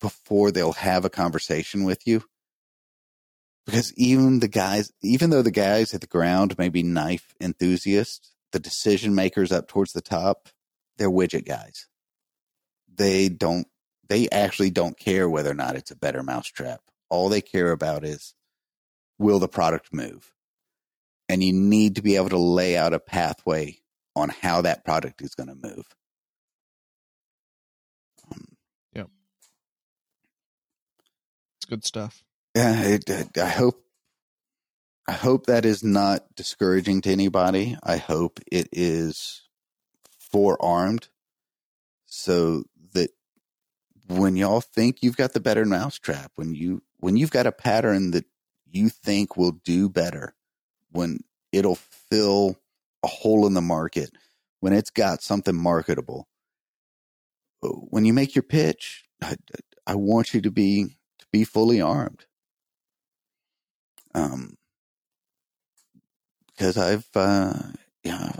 [0.00, 2.24] before they'll have a conversation with you
[3.66, 8.32] because even the guys even though the guys at the ground may be knife enthusiasts
[8.52, 10.48] the decision makers up towards the top
[10.96, 11.88] they're widget guys
[12.98, 13.66] they don't
[14.08, 16.80] they actually don't care whether or not it's a better mousetrap.
[17.10, 18.34] All they care about is
[19.18, 20.32] will the product move?
[21.28, 23.78] And you need to be able to lay out a pathway
[24.18, 25.86] on how that product is going to move.
[28.32, 28.44] Um,
[31.58, 32.24] It's good stuff.
[32.56, 33.82] yeah, it, it- I hope
[35.08, 37.76] I hope that is not discouraging to anybody.
[37.82, 39.42] I hope it is
[40.18, 41.08] forearmed
[42.06, 42.64] so
[42.94, 43.10] that
[44.08, 48.12] when y'all think you've got the better mousetrap, when you when you've got a pattern
[48.12, 48.26] that
[48.66, 50.34] you think will do better,
[50.92, 51.20] when
[51.52, 52.56] it'll fill
[53.02, 54.10] a hole in the market,
[54.60, 56.28] when it's got something marketable,
[57.62, 59.36] uh, when you make your pitch, I,
[59.86, 62.26] I want you to be to be fully armed.
[64.14, 64.56] Um,
[66.46, 67.54] because I've uh,
[68.02, 68.32] yeah,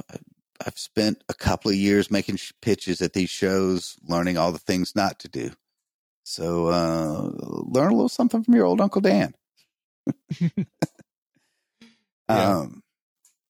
[0.64, 4.58] I've spent a couple of years making sh- pitches at these shows, learning all the
[4.58, 5.52] things not to do.
[6.24, 9.34] So uh, learn a little something from your old Uncle Dan.
[12.30, 12.58] Yeah.
[12.58, 12.82] Um,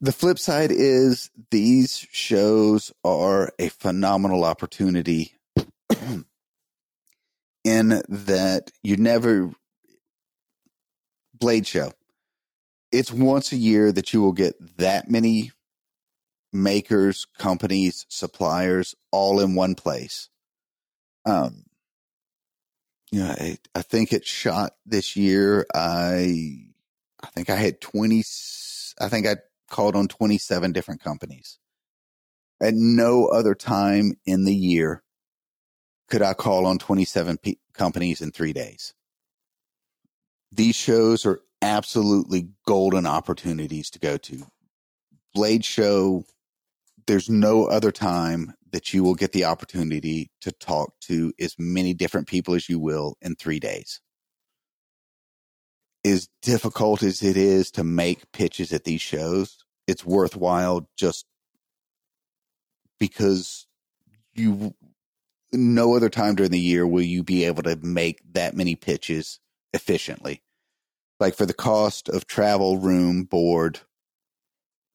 [0.01, 5.33] the flip side is these shows are a phenomenal opportunity
[7.65, 9.51] in that you never
[11.35, 11.93] blade show.
[12.93, 15.51] It's once a year that you will get that many
[16.53, 20.29] makers, companies, suppliers all in one place.
[21.27, 21.65] Um,
[23.11, 25.67] you know, I, I think it shot this year.
[25.75, 26.67] I,
[27.23, 28.23] I think I had 20,
[29.01, 29.37] I think I
[29.69, 31.59] called on 27 different companies.
[32.61, 35.03] At no other time in the year
[36.09, 38.95] could I call on 27 pe- companies in three days.
[40.51, 44.47] These shows are absolutely golden opportunities to go to.
[45.35, 46.25] Blade Show,
[47.07, 51.95] there's no other time that you will get the opportunity to talk to as many
[51.95, 54.01] different people as you will in three days.
[56.09, 61.27] As difficult as it is to make pitches at these shows, it's worthwhile just
[62.99, 63.67] because
[64.35, 64.75] you
[65.53, 69.39] no other time during the year will you be able to make that many pitches
[69.75, 70.43] efficiently.
[71.21, 73.81] Like for the cost of travel, room, board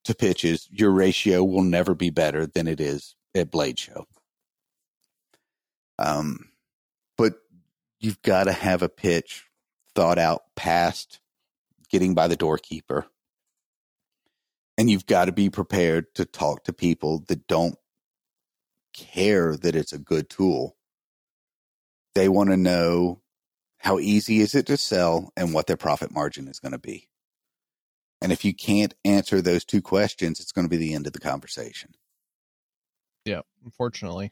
[0.05, 4.07] to pitches, your ratio will never be better than it is at Blade Show.
[5.99, 6.49] Um,
[7.17, 7.35] but
[7.99, 9.45] you've got to have a pitch
[9.95, 11.19] thought out past
[11.89, 13.05] getting by the doorkeeper.
[14.77, 17.75] And you've got to be prepared to talk to people that don't
[18.93, 20.75] care that it's a good tool.
[22.15, 23.21] They want to know
[23.77, 27.09] how easy is it to sell and what their profit margin is going to be.
[28.21, 31.13] And if you can't answer those two questions, it's going to be the end of
[31.13, 31.91] the conversation.
[33.25, 34.31] Yeah, unfortunately.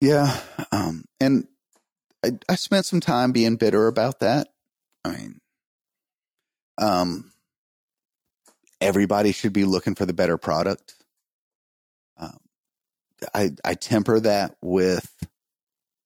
[0.00, 0.38] Yeah.
[0.70, 1.48] Um, and
[2.24, 4.48] I, I spent some time being bitter about that.
[5.04, 5.40] I mean,
[6.78, 7.32] um,
[8.80, 10.94] everybody should be looking for the better product.
[12.18, 12.38] Um,
[13.34, 15.12] I I temper that with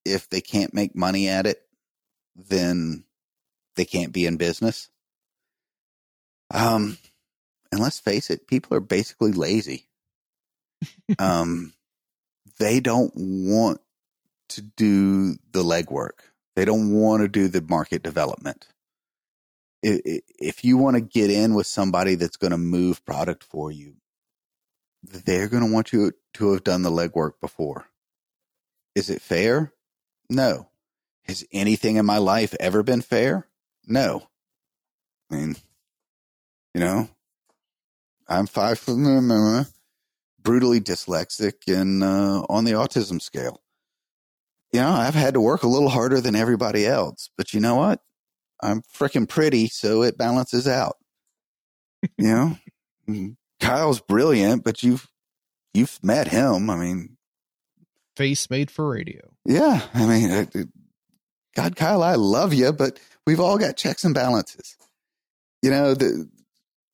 [0.05, 1.63] if they can't make money at it,
[2.37, 3.05] then
[3.77, 4.89] they can't be in business.
[6.53, 6.99] Um,
[7.71, 9.87] and let's face it, people are basically lazy.
[11.19, 11.73] um,
[12.59, 13.81] they don't want
[14.51, 16.21] to do the legwork.
[16.57, 18.69] They don't want to do the market development.
[19.83, 23.95] If you want to get in with somebody that's going to move product for you,
[25.03, 27.87] they're going to want you to have done the legwork before.
[28.95, 29.73] Is it fair?
[30.29, 30.69] No.
[31.25, 33.47] Has anything in my life ever been fair?
[33.87, 34.29] No.
[35.31, 35.57] I mean,
[36.75, 37.09] you know,
[38.29, 38.85] I'm five
[40.43, 43.61] brutally dyslexic and uh, on the autism scale.
[44.73, 47.75] You know, I've had to work a little harder than everybody else, but you know
[47.75, 48.01] what?
[48.63, 50.97] I'm freaking pretty, so it balances out.
[52.19, 52.59] you know,
[53.09, 55.09] mm, Kyle's brilliant, but you've
[55.75, 56.71] you've met him.
[56.71, 57.17] I mean,
[58.17, 59.33] face made for radio.
[59.45, 60.71] Yeah, I mean,
[61.57, 64.77] God, Kyle, I love you, but we've all got checks and balances.
[65.63, 66.29] You know, the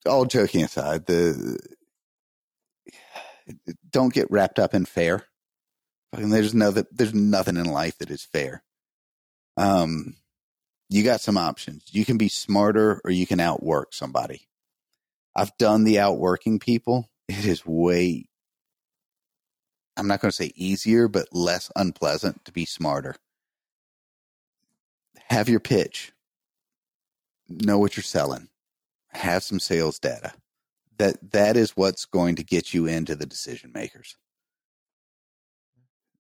[0.07, 1.59] all joking aside, the
[3.91, 5.27] don't get wrapped up in fair.
[6.19, 8.63] And there's no that there's nothing in life that is fair.
[9.57, 10.17] Um,
[10.89, 11.85] you got some options.
[11.91, 14.49] You can be smarter or you can outwork somebody.
[15.35, 17.09] I've done the outworking people.
[17.29, 18.27] It is way
[19.97, 23.17] I'm not going to say easier, but less unpleasant to be smarter.
[25.29, 26.13] Have your pitch.
[27.49, 28.49] Know what you're selling
[29.17, 30.33] have some sales data.
[30.99, 34.17] That that is what's going to get you into the decision makers.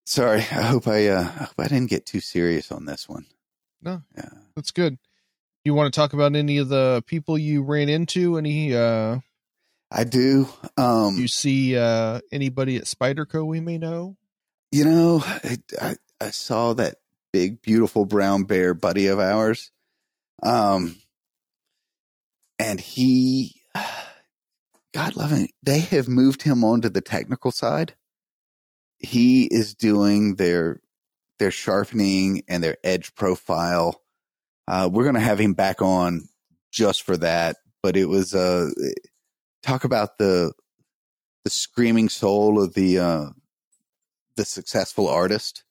[0.06, 3.26] Sorry, I hope I uh, I hope I didn't get too serious on this one.
[3.82, 4.98] No, yeah, that's good.
[5.64, 8.38] You want to talk about any of the people you ran into?
[8.38, 8.74] Any?
[8.74, 9.18] uh
[9.90, 10.48] I do.
[10.76, 14.16] Um You see uh anybody at Spyderco we may know?
[14.70, 16.96] You know, I, I, I saw that
[17.32, 19.70] big, beautiful brown bear buddy of ours.
[20.42, 20.96] Um,
[22.58, 23.60] and he,
[24.94, 27.94] God love him, they have moved him onto the technical side.
[28.98, 30.80] He is doing their
[31.38, 34.02] their sharpening and their edge profile.
[34.66, 36.28] Uh, we're going to have him back on
[36.72, 37.56] just for that.
[37.82, 38.70] But it was uh,
[39.62, 40.52] talk about the
[41.44, 43.26] the screaming soul of the uh,
[44.36, 45.62] the successful artist.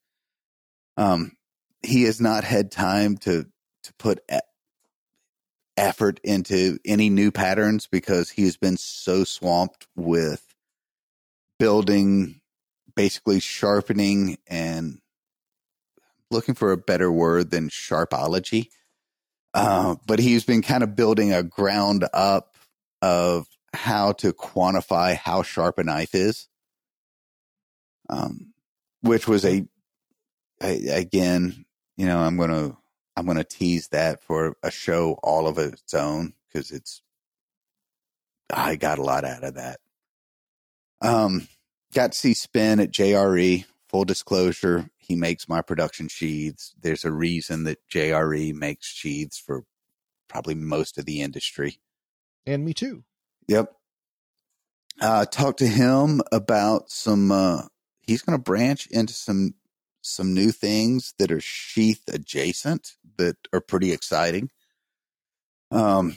[0.98, 1.34] Um,
[1.82, 3.46] he has not had time to
[3.84, 4.20] to put
[5.78, 10.42] effort into any new patterns because he's been so swamped with
[11.60, 12.42] building,
[12.96, 15.00] basically sharpening and
[16.32, 18.70] looking for a better word than sharpology.
[19.54, 22.56] Uh, but he's been kind of building a ground up
[23.02, 26.48] of how to quantify how sharp a knife is.
[28.10, 28.54] Um,
[29.02, 29.66] which was a,
[30.62, 31.66] a again,
[31.98, 32.78] you know, I'm to
[33.16, 37.02] I'm to tease that for a show all of its own because it's
[38.54, 39.80] I got a lot out of that.
[41.02, 41.48] Um,
[41.96, 43.66] got to see Spin at JRE.
[43.90, 46.76] Full disclosure, he makes my production sheaths.
[46.80, 49.64] There's a reason that JRE makes sheaths for
[50.28, 51.80] probably most of the industry.
[52.46, 53.04] And me too.
[53.48, 53.72] Yep.
[55.00, 57.32] Uh, talked to him about some.
[57.32, 57.64] Uh,
[58.02, 59.56] he's going to branch into some
[60.02, 64.50] some new things that are sheath adjacent that are pretty exciting.
[65.72, 66.16] Um,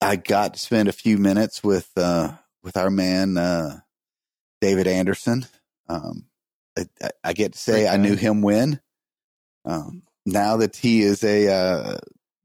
[0.00, 2.32] I got to spend a few minutes with uh,
[2.62, 3.80] with our man uh,
[4.64, 5.44] David Anderson.
[5.90, 6.24] Um,
[6.74, 8.80] I, I, get to say I knew him when.
[9.66, 11.98] Um, now that he is a, uh,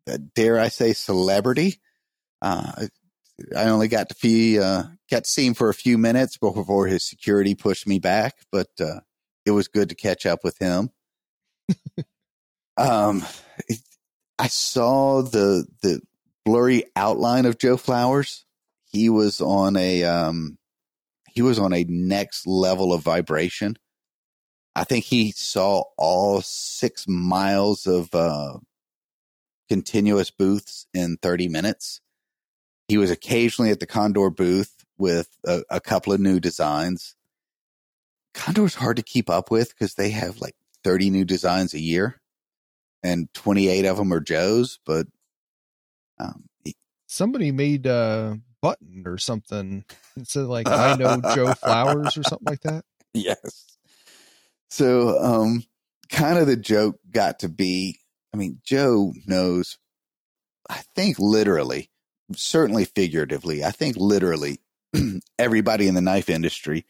[0.05, 1.79] a dare I say celebrity,
[2.41, 2.87] uh,
[3.55, 6.87] I only got to see uh, got to see him for a few minutes before
[6.87, 8.99] his security pushed me back, but uh,
[9.45, 10.89] it was good to catch up with him.
[12.75, 13.23] um,
[14.37, 16.01] I saw the the
[16.43, 18.43] blurry outline of Joe Flowers.
[18.91, 20.58] He was on a um,
[21.33, 23.77] he was on a next level of vibration.
[24.75, 28.59] I think he saw all six miles of uh,
[29.67, 32.01] continuous booths in 30 minutes.
[32.87, 37.15] He was occasionally at the Condor booth with a, a couple of new designs.
[38.33, 42.21] Condor's hard to keep up with because they have like 30 new designs a year
[43.03, 45.07] and 28 of them are Joe's, but
[46.19, 46.75] um, he,
[47.07, 49.85] somebody made a button or something.
[50.15, 52.85] It said like, I know Joe Flowers or something like that.
[53.13, 53.65] Yes.
[54.69, 55.63] So, um,
[56.09, 57.99] kind of the joke got to be,
[58.33, 59.77] I mean, Joe knows,
[60.69, 61.89] I think literally
[62.35, 63.63] certainly figuratively.
[63.63, 64.59] I think literally
[65.39, 66.85] everybody in the knife industry.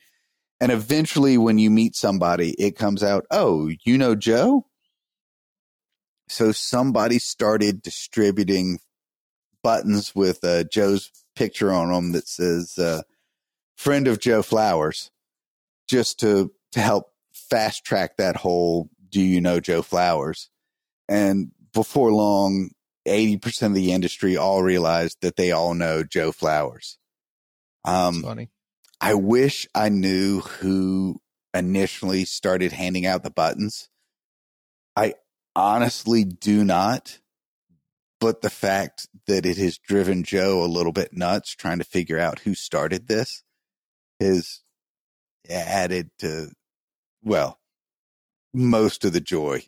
[0.61, 4.65] And eventually, when you meet somebody, it comes out, oh, you know Joe?
[6.27, 8.79] So somebody started distributing
[9.63, 13.01] buttons with uh, Joe's picture on them that says uh,
[13.77, 15.09] "friend of Joe Flowers,"
[15.87, 20.49] just to to help fast track that whole "Do you know Joe Flowers?"
[21.07, 22.71] And before long,
[23.05, 26.97] eighty percent of the industry all realized that they all know Joe Flowers.
[27.85, 28.49] Um, funny.
[28.99, 31.21] I wish I knew who
[31.53, 33.89] initially started handing out the buttons.
[34.97, 35.13] I
[35.55, 37.19] honestly do not
[38.19, 42.19] but the fact that it has driven Joe a little bit nuts trying to figure
[42.19, 43.43] out who started this
[44.19, 44.61] has
[45.49, 46.51] added to,
[47.23, 47.59] well,
[48.53, 49.63] most of the joy.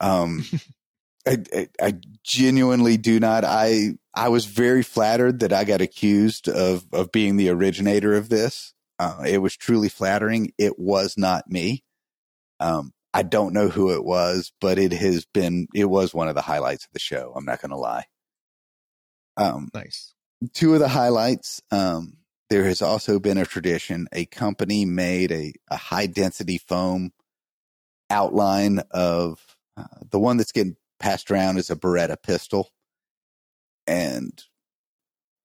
[0.00, 0.44] Um,
[1.26, 1.94] I, I, I,
[2.24, 3.44] genuinely do not.
[3.44, 8.30] I I was very flattered that I got accused of of being the originator of
[8.30, 8.72] this.
[8.98, 10.52] Uh, it was truly flattering.
[10.56, 11.84] It was not me.
[12.58, 16.34] Um, I don't know who it was, but it has been, it was one of
[16.34, 17.32] the highlights of the show.
[17.34, 18.04] I'm not going to lie.
[19.40, 20.14] Um, nice.
[20.52, 22.18] Two of the highlights, um,
[22.48, 24.08] there has also been a tradition.
[24.12, 27.12] A company made a, a high density foam
[28.10, 32.70] outline of uh, the one that's getting passed around is a Beretta pistol.
[33.86, 34.42] And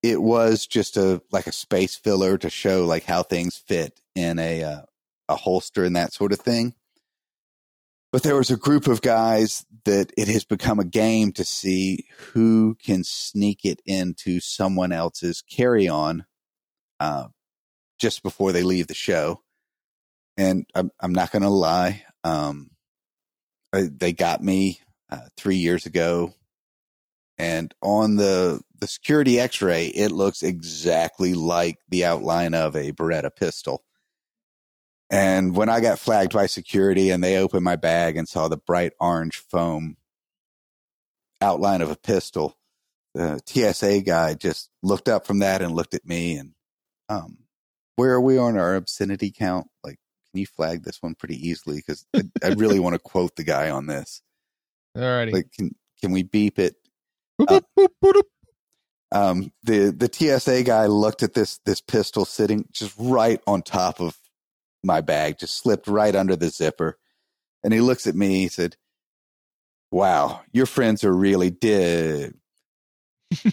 [0.04, 4.38] it was just a like a space filler to show like how things fit in
[4.40, 4.82] a uh,
[5.30, 6.76] a holster and that sort of thing.
[8.16, 12.06] But there was a group of guys that it has become a game to see
[12.32, 16.26] who can sneak it into someone else's carry on
[17.02, 17.26] uh,
[18.00, 19.42] just before they leave the show.
[20.38, 22.06] And I'm, I'm not going to lie.
[22.24, 22.70] Um,
[23.74, 24.80] they got me
[25.10, 26.34] uh, three years ago.
[27.38, 32.94] And on the, the security x ray, it looks exactly like the outline of a
[32.94, 33.84] Beretta pistol.
[35.10, 38.58] And when I got flagged by security and they opened my bag and saw the
[38.58, 39.98] bright orange foam
[41.42, 42.58] outline of a pistol,
[43.14, 46.54] the TSA guy just looked up from that and looked at me and,
[47.08, 47.38] um,
[47.96, 49.68] where are we on our obscenity count?
[49.84, 50.00] Like,
[50.32, 51.78] can you flag this one pretty easily?
[51.78, 54.22] Because I, I, really want to quote the guy on this.
[54.98, 55.32] Alrighty.
[55.32, 56.76] Like, can can we beep it?
[57.40, 57.62] Uh,
[59.12, 64.02] um, the the TSA guy looked at this this pistol sitting just right on top
[64.02, 64.18] of
[64.86, 66.98] my bag, just slipped right under the zipper.
[67.64, 68.76] And he looks at me, he said,
[69.92, 72.34] Wow, your friends are really dead.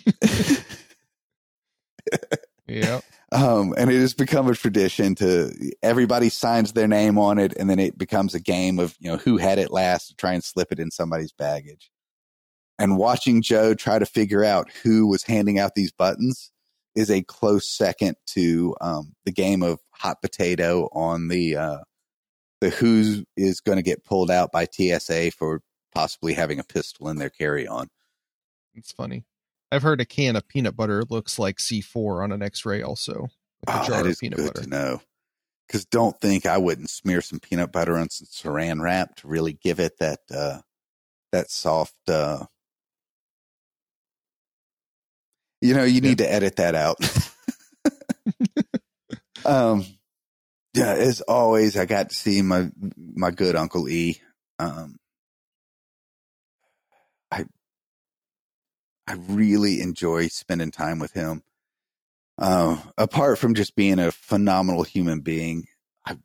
[2.67, 3.01] yeah.
[3.33, 5.51] Um, and it has become a tradition to
[5.83, 9.17] everybody signs their name on it, and then it becomes a game of you know
[9.17, 11.91] who had it last to try and slip it in somebody's baggage.
[12.79, 16.52] And watching Joe try to figure out who was handing out these buttons
[16.94, 21.78] is a close second to um, the game of hot potato on the uh,
[22.60, 25.60] the who is going to get pulled out by TSA for
[25.94, 27.89] possibly having a pistol in their carry on.
[28.74, 29.24] It's funny.
[29.70, 32.82] I've heard a can of peanut butter looks like C4 on an X-ray.
[32.82, 33.28] Also,
[33.66, 34.62] like oh, that is good butter.
[34.62, 35.02] to know.
[35.66, 39.55] Because don't think I wouldn't smear some peanut butter on some Saran wrap to really
[39.55, 40.59] give it that uh,
[41.32, 41.94] that soft.
[42.06, 42.44] Uh,
[45.63, 46.01] you know, you yeah.
[46.01, 46.99] need to edit that out.
[49.47, 49.87] um,
[50.75, 54.21] yeah, as always, I got to see my my good Uncle E.
[54.59, 54.97] Um,
[57.31, 57.45] I
[59.07, 61.43] I really enjoy spending time with him.
[62.39, 65.69] Uh, apart from just being a phenomenal human being,
[66.05, 66.17] I,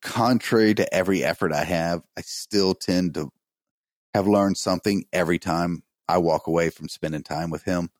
[0.00, 3.30] contrary to every effort I have, I still tend to
[4.14, 7.90] have learned something every time I walk away from spending time with him.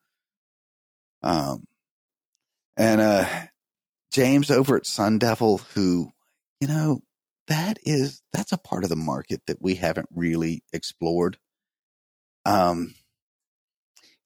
[1.23, 1.65] Um,
[2.77, 3.27] and uh,
[4.13, 6.11] James over at Sun Devil, who,
[6.61, 7.01] you know,
[7.49, 11.39] that is that's a part of the market that we haven't really explored.
[12.45, 12.95] Um,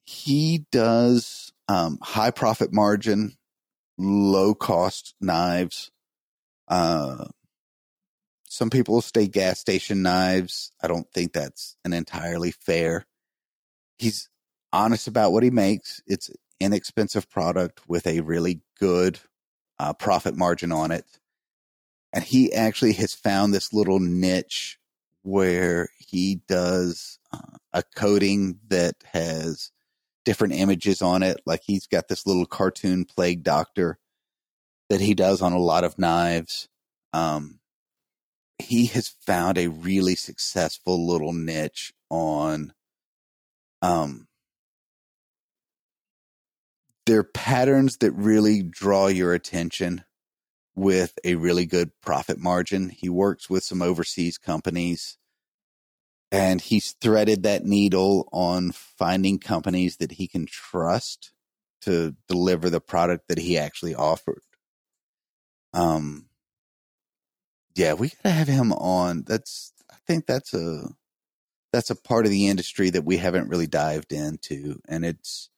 [0.04, 3.36] he does um, high profit margin,
[3.96, 5.90] low cost knives.
[6.68, 7.26] Uh,
[8.44, 10.72] some people stay gas station knives.
[10.82, 13.06] I don't think that's an entirely fair.
[13.98, 14.28] He's
[14.72, 16.02] honest about what he makes.
[16.06, 16.30] It's
[16.62, 19.18] inexpensive product with a really good
[19.78, 21.04] uh, profit margin on it.
[22.12, 24.78] And he actually has found this little niche
[25.22, 29.70] where he does uh, a coating that has
[30.24, 31.40] different images on it.
[31.46, 33.98] Like he's got this little cartoon plague doctor
[34.90, 36.68] that he does on a lot of knives.
[37.12, 37.60] Um,
[38.58, 42.72] he has found a really successful little niche on
[43.80, 44.28] um,
[47.06, 50.04] they're patterns that really draw your attention
[50.74, 52.88] with a really good profit margin.
[52.88, 55.18] He works with some overseas companies
[56.32, 61.32] and he's threaded that needle on finding companies that he can trust
[61.82, 64.40] to deliver the product that he actually offered.
[65.74, 66.26] Um,
[67.74, 69.24] yeah, we gotta have him on.
[69.26, 70.88] That's I think that's a
[71.72, 75.50] that's a part of the industry that we haven't really dived into, and it's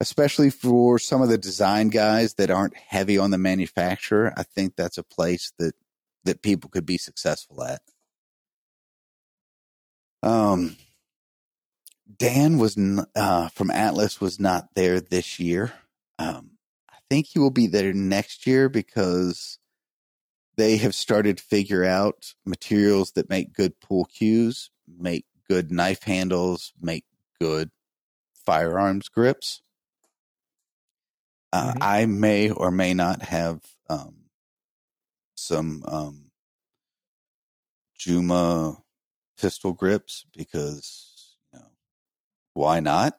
[0.00, 4.32] especially for some of the design guys that aren't heavy on the manufacturer.
[4.36, 5.74] I think that's a place that
[6.24, 7.80] that people could be successful at.
[10.22, 10.76] Um,
[12.18, 12.76] Dan was
[13.14, 15.72] uh, from Atlas was not there this year.
[16.18, 16.52] Um,
[16.90, 19.58] I think he will be there next year because
[20.56, 26.02] they have started to figure out materials that make good pool cues, make good knife
[26.04, 27.04] handles, make
[27.40, 27.70] good
[28.44, 29.62] firearms grips.
[31.52, 31.78] Uh, mm-hmm.
[31.82, 34.16] I may or may not have um,
[35.36, 36.30] some um,
[37.98, 38.78] Juma
[39.38, 41.66] pistol grips because you know
[42.54, 43.18] why not?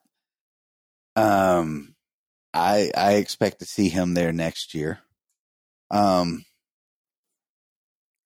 [1.15, 1.95] Um,
[2.53, 4.99] I I expect to see him there next year.
[5.89, 6.45] Um,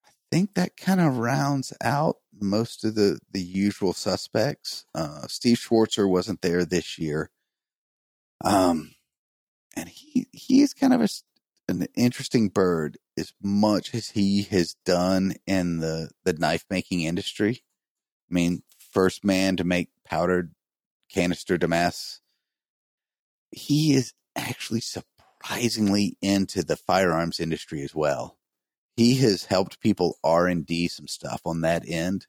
[0.05, 4.85] I think that kind of rounds out most of the the usual suspects.
[4.95, 7.29] Uh, Steve Schwarzer wasn't there this year.
[8.43, 8.91] Um,
[9.75, 11.07] and he is kind of a,
[11.67, 17.63] an interesting bird as much as he has done in the the knife making industry.
[18.29, 20.53] I mean, first man to make powdered
[21.13, 22.21] canister Damas.
[23.51, 28.37] He is actually surprisingly into the firearms industry as well.
[28.95, 32.27] He has helped people R and D some stuff on that end.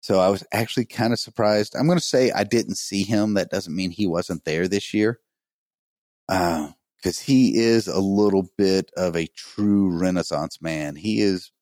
[0.00, 1.76] So I was actually kind of surprised.
[1.76, 3.34] I'm going to say I didn't see him.
[3.34, 5.20] That doesn't mean he wasn't there this year.
[6.28, 10.96] Because uh, he is a little bit of a true Renaissance man.
[10.96, 11.52] He is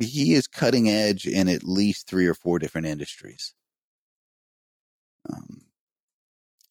[0.00, 3.54] he is cutting edge in at least three or four different industries.
[5.30, 5.62] Um,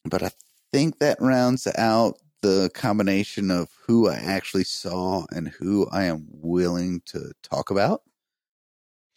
[0.05, 0.31] but I
[0.71, 6.27] think that rounds out the combination of who I actually saw and who I am
[6.29, 8.01] willing to talk about.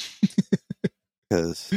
[1.30, 1.72] Because,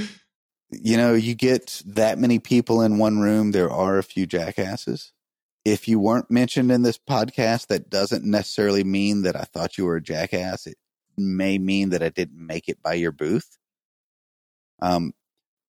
[0.69, 5.13] you know, you get that many people in one room, there are a few jackasses.
[5.65, 9.85] If you weren't mentioned in this podcast, that doesn't necessarily mean that I thought you
[9.85, 10.67] were a jackass.
[10.67, 10.77] It
[11.17, 13.57] may mean that I didn't make it by your booth.
[14.79, 15.13] Um,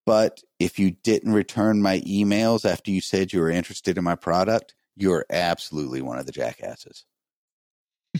[0.05, 4.15] but if you didn't return my emails after you said you were interested in my
[4.15, 7.05] product, you're absolutely one of the jackasses.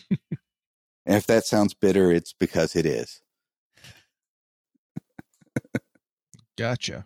[0.10, 0.20] and
[1.06, 3.22] if that sounds bitter, it's because it is.
[6.58, 7.06] gotcha.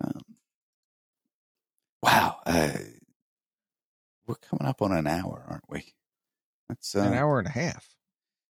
[0.00, 0.22] Um,
[2.02, 2.38] wow.
[2.46, 2.72] Uh,
[4.26, 5.94] we're coming up on an hour, aren't we?
[6.68, 7.96] That's uh, an hour and a half.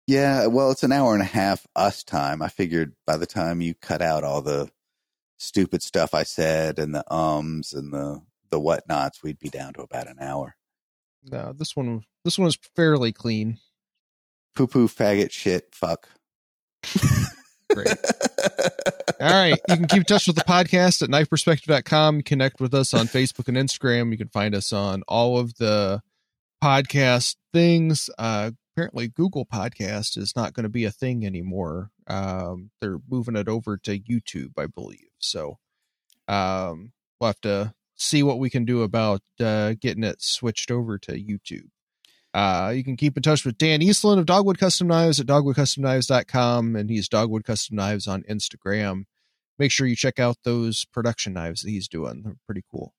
[0.07, 2.41] Yeah, well, it's an hour and a half us time.
[2.41, 4.69] I figured by the time you cut out all the
[5.37, 8.21] stupid stuff I said and the ums and the
[8.51, 10.55] the whatnots, we'd be down to about an hour.
[11.23, 13.59] No, this one this one is fairly clean.
[14.55, 16.07] Poo poo faggot shit fuck.
[17.73, 17.87] Great.
[19.19, 19.59] All right.
[19.69, 22.23] You can keep in touch with the podcast at knifeperspective.com.
[22.23, 24.11] Connect with us on Facebook and Instagram.
[24.11, 26.01] You can find us on all of the
[26.63, 28.09] podcast things.
[28.17, 31.91] Uh, apparently Google Podcast is not going to be a thing anymore.
[32.07, 35.09] Um, they're moving it over to YouTube, I believe.
[35.19, 35.59] So
[36.27, 40.97] um, we'll have to see what we can do about uh, getting it switched over
[40.99, 41.69] to YouTube.
[42.35, 46.75] Uh, you can keep in touch with Dan Eastland of Dogwood Custom Knives at dogwoodcustomknives.com,
[46.75, 49.05] and he's Dogwood Custom Knives on Instagram.
[49.57, 52.93] Make sure you check out those production knives that he's doing; they're pretty cool.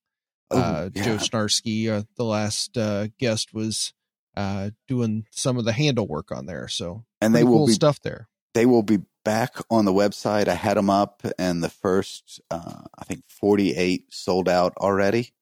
[0.50, 1.04] Oh, uh, yeah.
[1.04, 3.92] Joe Snarski, uh, the last uh, guest, was
[4.38, 6.66] uh, doing some of the handle work on there.
[6.68, 8.28] So and they will cool be stuff there.
[8.54, 10.48] They will be back on the website.
[10.48, 15.34] I had them up, and the first uh, I think forty eight sold out already.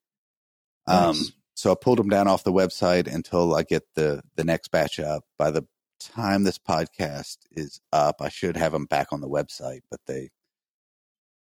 [0.89, 1.29] Um, nice.
[1.29, 4.69] Um, so I pulled them down off the website until I get the the next
[4.69, 5.25] batch up.
[5.39, 5.67] By the
[6.01, 10.31] time this podcast is up, I should have them back on the website, but they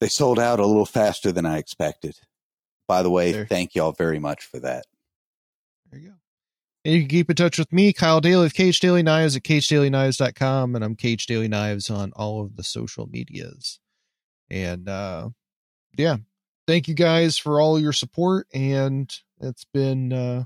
[0.01, 2.17] they sold out a little faster than I expected.
[2.87, 3.47] By the way, there.
[3.47, 4.87] thank y'all very much for that.
[5.91, 6.15] There you go.
[6.85, 9.43] And you can keep in touch with me, Kyle Daly of KH Daily Knives at
[9.43, 10.75] khdailyknives.com.
[10.75, 13.81] And I'm KH Daily Knives on all of the social medias.
[14.49, 15.31] And uh,
[15.97, 16.17] yeah,
[16.67, 18.47] thank you guys for all your support.
[18.55, 20.45] And it's been uh,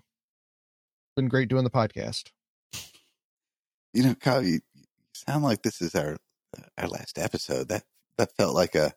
[1.16, 2.30] been great doing the podcast.
[3.94, 6.16] You know, Kyle, you, you sound like this is our
[6.78, 7.68] our last episode.
[7.68, 7.84] That
[8.18, 8.92] that felt like a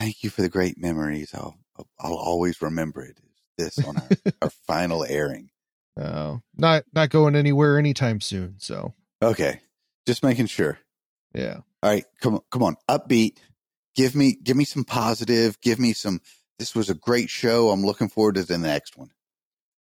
[0.00, 1.32] thank you for the great memories.
[1.34, 1.56] I'll
[1.98, 3.18] I'll always remember it.
[3.58, 4.08] this on our,
[4.42, 5.50] our final airing.
[6.00, 8.56] Uh, not not going anywhere anytime soon.
[8.58, 9.60] So Okay,
[10.06, 10.78] just making sure.
[11.34, 11.60] yeah.
[11.82, 13.36] All right, come on, come on, upbeat.
[13.94, 15.60] Give me, give me some positive.
[15.60, 16.20] Give me some.
[16.58, 17.70] This was a great show.
[17.70, 19.10] I'm looking forward to the next one.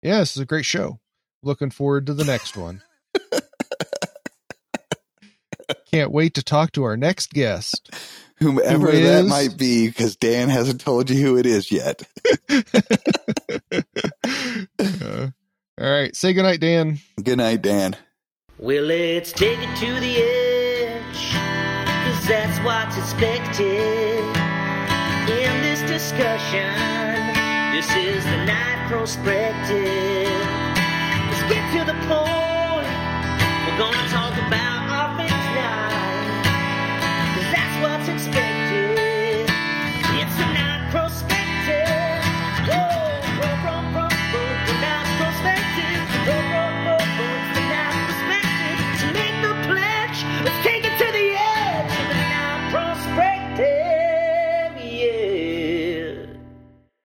[0.03, 1.01] Yeah, this is a great show.
[1.43, 2.83] Looking forward to the next one.
[5.91, 7.91] Can't wait to talk to our next guest.
[8.39, 12.03] Whomever Who that is- might be, because Dan hasn't told you who it is yet.
[14.79, 15.29] Uh,
[15.81, 16.15] all right.
[16.17, 16.99] Say goodnight, Dan.
[17.23, 17.97] Good night, Dan.
[18.59, 24.10] Well, let's take it to the edge, cause that's what's expected in this
[26.01, 26.73] discussion.
[27.77, 30.33] This is the Knife Perspective.
[31.29, 32.89] Let's get to the point.
[33.67, 34.60] We're gonna talk about